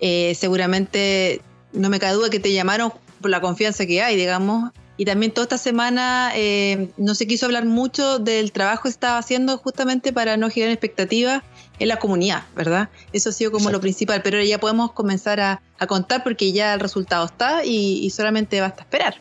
eh, 0.00 0.34
seguramente 0.34 1.40
no 1.72 1.88
me 1.88 1.98
cae 1.98 2.14
duda 2.14 2.30
que 2.30 2.40
te 2.40 2.52
llamaron 2.52 2.92
por 3.20 3.30
la 3.30 3.40
confianza 3.40 3.86
que 3.86 4.02
hay, 4.02 4.16
digamos, 4.16 4.70
y 4.96 5.04
también 5.04 5.32
toda 5.32 5.44
esta 5.44 5.58
semana 5.58 6.32
eh, 6.34 6.90
no 6.96 7.14
se 7.14 7.28
quiso 7.28 7.46
hablar 7.46 7.64
mucho 7.64 8.18
del 8.18 8.50
trabajo 8.50 8.82
que 8.82 8.88
estaba 8.88 9.18
haciendo 9.18 9.56
justamente 9.58 10.12
para 10.12 10.36
no 10.36 10.50
generar 10.50 10.72
expectativas 10.72 11.44
en 11.78 11.86
la 11.86 12.00
comunidad, 12.00 12.42
¿verdad? 12.56 12.88
Eso 13.12 13.28
ha 13.28 13.32
sido 13.32 13.52
como 13.52 13.70
lo 13.70 13.80
principal, 13.80 14.22
pero 14.22 14.42
ya 14.42 14.58
podemos 14.58 14.90
comenzar 14.92 15.40
a, 15.40 15.62
contar 15.86 16.24
porque 16.24 16.50
ya 16.50 16.74
el 16.74 16.80
resultado 16.80 17.26
está 17.26 17.64
y, 17.64 18.04
y 18.04 18.10
solamente 18.10 18.60
basta 18.60 18.82
esperar. 18.82 19.14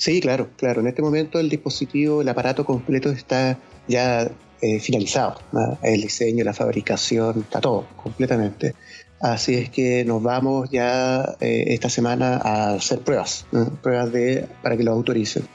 Sí, 0.00 0.22
claro, 0.22 0.48
claro. 0.56 0.80
En 0.80 0.86
este 0.86 1.02
momento 1.02 1.38
el 1.38 1.50
dispositivo, 1.50 2.22
el 2.22 2.28
aparato 2.30 2.64
completo 2.64 3.10
está 3.10 3.58
ya 3.86 4.30
eh, 4.62 4.80
finalizado. 4.80 5.38
El 5.82 6.00
diseño, 6.00 6.42
la 6.42 6.54
fabricación, 6.54 7.40
está 7.40 7.60
todo 7.60 7.86
completamente. 8.02 8.74
Así 9.20 9.56
es 9.56 9.68
que 9.68 10.02
nos 10.06 10.22
vamos 10.22 10.70
ya 10.70 11.36
eh, 11.40 11.64
esta 11.66 11.90
semana 11.90 12.38
a 12.38 12.70
hacer 12.76 13.00
pruebas, 13.00 13.44
pruebas 13.82 14.10
de 14.10 14.48
para 14.62 14.74
que 14.78 14.84
lo 14.84 14.92
autoricen. 14.92 15.46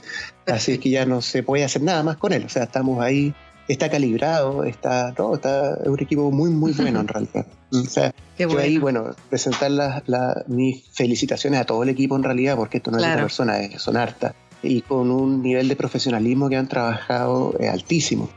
Así 0.45 0.73
es 0.73 0.79
que 0.79 0.91
ya 0.91 1.07
no 1.07 1.23
se 1.23 1.41
puede 1.41 1.63
hacer 1.63 1.81
nada 1.81 2.03
más 2.03 2.17
con 2.17 2.31
él. 2.31 2.45
O 2.45 2.49
sea, 2.49 2.65
estamos 2.65 3.03
ahí 3.03 3.33
está 3.67 3.89
calibrado, 3.89 4.63
está, 4.63 5.13
no, 5.17 5.35
está 5.35 5.75
es 5.81 5.87
un 5.87 5.99
equipo 5.99 6.31
muy, 6.31 6.49
muy 6.49 6.73
bueno 6.73 7.01
en 7.01 7.07
realidad. 7.07 7.45
O 7.71 7.83
sea, 7.83 8.13
yo 8.37 8.57
ahí, 8.57 8.77
bueno, 8.77 9.15
presentar 9.29 10.03
mis 10.47 10.83
felicitaciones 10.91 11.59
a 11.61 11.65
todo 11.65 11.83
el 11.83 11.89
equipo 11.89 12.15
en 12.15 12.23
realidad, 12.23 12.55
porque 12.55 12.77
esto 12.77 12.91
no 12.91 12.97
es 12.97 13.03
una 13.03 13.15
persona, 13.15 13.55
son 13.77 13.97
hartas, 13.97 14.33
y 14.61 14.81
con 14.81 15.11
un 15.11 15.41
nivel 15.41 15.67
de 15.67 15.75
profesionalismo 15.75 16.49
que 16.49 16.57
han 16.57 16.67
trabajado 16.67 17.55
eh, 17.59 17.67
altísimo. 17.67 18.29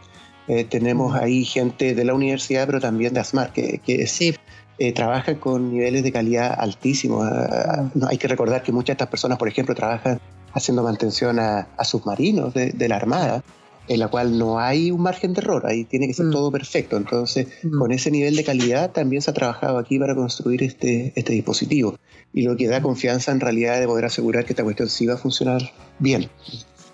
Eh, 0.48 0.64
tenemos 0.64 1.14
ahí 1.14 1.44
gente 1.44 1.94
de 1.94 2.04
la 2.04 2.14
universidad, 2.14 2.66
pero 2.66 2.80
también 2.80 3.12
de 3.12 3.20
ASMAR, 3.20 3.52
que, 3.52 3.78
que 3.84 4.06
sí. 4.06 4.34
Eh, 4.80 4.92
trabajan 4.92 5.34
con 5.36 5.72
niveles 5.72 6.04
de 6.04 6.12
calidad 6.12 6.54
altísimos. 6.56 7.26
Ah, 7.26 7.90
no, 7.94 8.06
hay 8.06 8.16
que 8.16 8.28
recordar 8.28 8.62
que 8.62 8.70
muchas 8.70 8.86
de 8.86 8.92
estas 8.92 9.08
personas, 9.08 9.36
por 9.36 9.48
ejemplo, 9.48 9.74
trabajan 9.74 10.20
haciendo 10.52 10.84
mantención 10.84 11.40
a, 11.40 11.66
submarinos 11.82 12.54
de, 12.54 12.88
la 12.88 12.96
Armada 12.96 13.42
en 13.88 13.98
la 13.98 14.08
cual 14.08 14.38
no 14.38 14.58
hay 14.58 14.90
un 14.90 15.00
margen 15.00 15.32
de 15.32 15.40
error, 15.40 15.66
ahí 15.66 15.84
tiene 15.84 16.06
que 16.06 16.14
ser 16.14 16.26
mm. 16.26 16.30
todo 16.30 16.50
perfecto. 16.50 16.96
Entonces, 16.96 17.48
mm. 17.62 17.78
con 17.78 17.92
ese 17.92 18.10
nivel 18.10 18.36
de 18.36 18.44
calidad 18.44 18.92
también 18.92 19.22
se 19.22 19.30
ha 19.30 19.34
trabajado 19.34 19.78
aquí 19.78 19.98
para 19.98 20.14
construir 20.14 20.62
este, 20.62 21.12
este 21.16 21.32
dispositivo. 21.32 21.98
Y 22.32 22.42
lo 22.42 22.56
que 22.56 22.68
da 22.68 22.82
confianza 22.82 23.32
en 23.32 23.40
realidad 23.40 23.80
de 23.80 23.86
poder 23.86 24.04
asegurar 24.04 24.44
que 24.44 24.52
esta 24.52 24.64
cuestión 24.64 24.88
sí 24.88 25.06
va 25.06 25.14
a 25.14 25.18
funcionar 25.18 25.72
bien. 25.98 26.28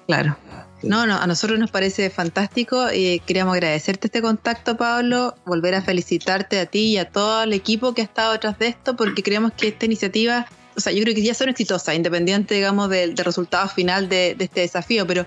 Claro. 0.07 0.37
No, 0.83 1.07
no, 1.07 1.17
a 1.17 1.27
nosotros 1.27 1.59
nos 1.59 1.71
parece 1.71 2.11
fantástico 2.11 2.93
y 2.93 3.21
queríamos 3.21 3.55
agradecerte 3.55 4.09
este 4.09 4.21
contacto, 4.21 4.77
Pablo, 4.77 5.35
volver 5.47 5.75
a 5.75 5.83
felicitarte 5.83 6.61
a 6.61 6.67
ti 6.67 6.93
y 6.93 6.99
a 6.99 7.11
todo 7.11 7.45
el 7.45 7.55
equipo 7.55 7.95
que 7.95 8.03
ha 8.03 8.05
estado 8.05 8.33
detrás 8.33 8.59
de 8.59 8.69
esto, 8.69 8.95
porque 8.95 9.23
creemos 9.23 9.53
que 9.53 9.69
esta 9.69 9.87
iniciativa 9.87 10.47
o 10.77 10.81
sea, 10.81 10.93
yo 10.93 11.03
creo 11.03 11.15
que 11.15 11.23
ya 11.23 11.35
son 11.35 11.49
exitosas, 11.49 11.95
independiente, 11.95 12.55
digamos, 12.55 12.91
del, 12.91 13.17
resultado 13.17 13.69
final 13.69 14.09
de, 14.09 14.35
de, 14.35 14.45
este 14.45 14.61
desafío, 14.61 15.07
pero 15.07 15.25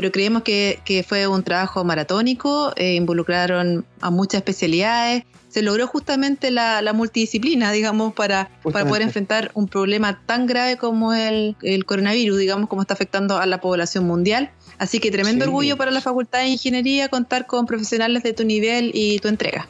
pero 0.00 0.12
creemos 0.12 0.42
que, 0.44 1.04
fue 1.06 1.26
un 1.26 1.42
trabajo 1.42 1.84
maratónico, 1.84 2.72
eh, 2.76 2.94
involucraron 2.94 3.84
a 4.00 4.08
muchas 4.08 4.38
especialidades, 4.38 5.24
se 5.50 5.60
logró 5.60 5.86
justamente 5.86 6.50
la, 6.50 6.90
multidisciplina, 6.94 7.70
digamos, 7.70 8.14
para, 8.14 8.50
para, 8.62 8.86
poder 8.86 9.02
enfrentar 9.02 9.50
un 9.52 9.68
problema 9.68 10.24
tan 10.24 10.46
grave 10.46 10.78
como 10.78 11.12
el, 11.12 11.54
el, 11.60 11.84
coronavirus, 11.84 12.38
digamos, 12.38 12.70
como 12.70 12.80
está 12.80 12.94
afectando 12.94 13.36
a 13.36 13.44
la 13.44 13.60
población 13.60 14.06
mundial. 14.06 14.50
Así 14.78 15.00
que 15.00 15.10
tremendo 15.10 15.44
orgullo 15.44 15.76
para 15.76 15.90
la 15.90 16.00
Facultad 16.00 16.38
de 16.38 16.46
Ingeniería 16.46 17.10
contar 17.10 17.46
con 17.46 17.66
profesionales 17.66 18.22
de 18.22 18.32
tu 18.32 18.44
nivel 18.44 18.92
y 18.94 19.18
tu 19.18 19.28
entrega. 19.28 19.68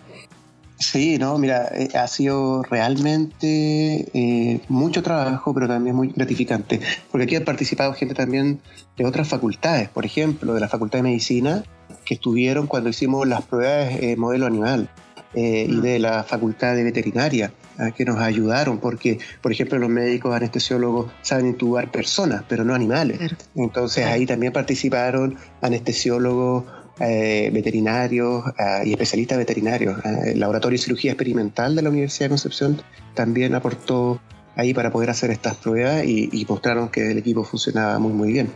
Sí, 0.80 1.18
no, 1.18 1.36
mira, 1.36 1.68
eh, 1.74 1.90
ha 1.94 2.08
sido 2.08 2.62
realmente 2.62 4.08
eh, 4.14 4.60
mucho 4.68 5.02
trabajo, 5.02 5.52
pero 5.52 5.68
también 5.68 5.94
muy 5.94 6.08
gratificante, 6.08 6.80
porque 7.10 7.24
aquí 7.24 7.36
ha 7.36 7.44
participado 7.44 7.92
gente 7.92 8.14
también 8.14 8.60
de 8.96 9.04
otras 9.04 9.28
facultades, 9.28 9.90
por 9.90 10.06
ejemplo, 10.06 10.54
de 10.54 10.60
la 10.60 10.68
Facultad 10.68 11.00
de 11.00 11.02
Medicina, 11.02 11.64
que 12.06 12.14
estuvieron 12.14 12.66
cuando 12.66 12.88
hicimos 12.88 13.28
las 13.28 13.42
pruebas 13.42 13.92
eh, 14.00 14.16
modelo 14.16 14.46
animal, 14.46 14.88
y 15.34 15.68
mm. 15.68 15.80
de 15.82 15.98
la 15.98 16.24
Facultad 16.24 16.74
de 16.74 16.82
Veterinaria, 16.82 17.52
que 17.96 18.04
nos 18.04 18.18
ayudaron, 18.18 18.78
porque, 18.78 19.18
por 19.40 19.52
ejemplo, 19.52 19.78
los 19.78 19.88
médicos 19.88 20.34
anestesiólogos 20.34 21.12
saben 21.22 21.46
intubar 21.46 21.90
personas, 21.90 22.42
pero 22.48 22.64
no 22.64 22.74
animales. 22.74 23.18
Entonces 23.54 24.04
ahí 24.06 24.26
también 24.26 24.52
participaron 24.52 25.36
anestesiólogos 25.62 26.64
eh, 27.00 27.50
veterinarios 27.50 28.44
eh, 28.58 28.82
y 28.84 28.92
especialistas 28.92 29.38
veterinarios. 29.38 29.98
Eh, 30.04 30.32
el 30.32 30.40
Laboratorio 30.40 30.76
de 30.76 30.84
Cirugía 30.84 31.12
Experimental 31.12 31.74
de 31.74 31.80
la 31.80 31.88
Universidad 31.88 32.26
de 32.26 32.30
Concepción 32.30 32.82
también 33.14 33.54
aportó 33.54 34.20
ahí 34.54 34.74
para 34.74 34.90
poder 34.90 35.08
hacer 35.08 35.30
estas 35.30 35.56
pruebas 35.56 36.04
y, 36.04 36.44
mostraron 36.46 36.90
que 36.90 37.10
el 37.12 37.18
equipo 37.18 37.42
funcionaba 37.42 37.98
muy 37.98 38.12
muy 38.12 38.32
bien. 38.32 38.52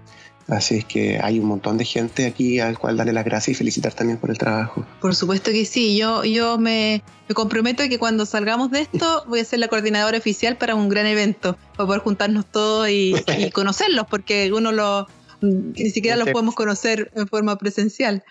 Así 0.47 0.77
es 0.77 0.85
que 0.85 1.19
hay 1.23 1.39
un 1.39 1.47
montón 1.47 1.79
de 1.79 1.87
gente 1.87 2.27
aquí 2.27 2.61
al 2.61 2.79
cual 2.79 2.99
darle 2.99 3.15
las 3.15 3.25
gracias 3.25 3.55
y 3.55 3.59
felicitar 3.59 3.95
también 3.95 4.19
por 4.19 4.29
el 4.29 4.37
trabajo. 4.37 4.85
Por 5.01 5.15
supuesto 5.15 5.51
que 5.51 5.65
sí, 5.65 5.97
yo, 5.97 6.23
yo 6.25 6.59
me, 6.59 7.03
comprometo 7.33 7.83
a 7.83 7.89
que 7.89 7.99
cuando 7.99 8.27
salgamos 8.27 8.71
de 8.71 8.83
esto 8.83 9.25
voy 9.29 9.41
a 9.41 9.45
ser 9.47 9.61
la 9.61 9.69
coordinadora 9.69 10.19
oficial 10.19 10.59
para 10.59 10.75
un 10.75 10.91
gran 10.91 11.07
evento, 11.07 11.57
para 11.77 11.87
poder 11.87 12.01
juntarnos 12.03 12.45
todos 12.45 12.91
y, 12.91 13.15
y 13.39 13.51
conocerlos, 13.53 14.07
porque 14.11 14.53
uno 14.53 14.71
lo, 14.71 15.07
ni 15.45 15.91
siquiera 15.91 16.17
los 16.17 16.31
podemos 16.31 16.55
conocer 16.55 17.11
en 17.15 17.29
forma 17.29 17.57
presencial. 17.57 18.25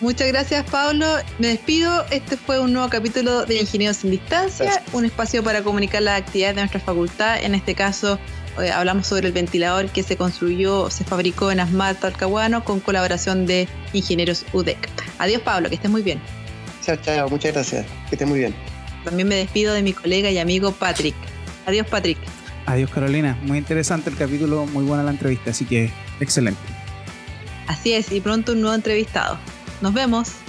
Muchas 0.00 0.28
gracias, 0.28 0.64
Pablo. 0.70 1.06
Me 1.38 1.48
despido. 1.48 2.04
Este 2.10 2.36
fue 2.36 2.60
un 2.60 2.72
nuevo 2.72 2.88
capítulo 2.88 3.46
de 3.46 3.60
Ingenieros 3.60 3.96
sin 3.96 4.10
Distancia, 4.10 4.82
un 4.92 5.04
espacio 5.04 5.42
para 5.42 5.62
comunicar 5.62 6.02
las 6.02 6.20
actividades 6.20 6.54
de 6.56 6.62
nuestra 6.62 6.80
facultad. 6.80 7.42
En 7.42 7.54
este 7.54 7.74
caso, 7.74 8.18
eh, 8.60 8.70
hablamos 8.70 9.06
sobre 9.06 9.26
el 9.26 9.32
ventilador 9.32 9.88
que 9.88 10.02
se 10.02 10.16
construyó, 10.16 10.90
se 10.90 11.02
fabricó 11.02 11.50
en 11.50 11.60
Asmat 11.60 11.98
Talcahuano 11.98 12.62
con 12.62 12.80
colaboración 12.80 13.46
de 13.46 13.68
Ingenieros 13.94 14.44
UDEC. 14.52 14.88
Adiós, 15.18 15.42
Pablo, 15.42 15.68
que 15.70 15.76
estés 15.76 15.90
muy 15.90 16.02
bien. 16.02 16.20
Chao, 16.82 16.96
chao. 16.96 17.28
Muchas 17.28 17.52
gracias. 17.52 17.86
Que 18.08 18.14
estés 18.14 18.28
muy 18.28 18.38
bien. 18.38 18.54
También 19.02 19.28
me 19.28 19.36
despido 19.36 19.74
de 19.74 19.82
mi 19.82 19.92
colega 19.92 20.30
y 20.30 20.38
amigo 20.38 20.72
Patrick. 20.72 21.16
Adiós, 21.66 21.86
Patrick. 21.88 22.20
Adiós, 22.66 22.90
Carolina. 22.90 23.38
Muy 23.42 23.58
interesante 23.58 24.10
el 24.10 24.16
capítulo, 24.16 24.66
muy 24.66 24.84
buena 24.84 25.02
la 25.02 25.10
entrevista, 25.10 25.50
así 25.50 25.64
que 25.64 25.92
excelente. 26.20 26.60
Así 27.66 27.92
es, 27.92 28.10
y 28.12 28.20
pronto 28.20 28.52
un 28.52 28.60
nuevo 28.60 28.74
entrevistado. 28.74 29.38
Nos 29.80 29.92
vemos. 29.92 30.45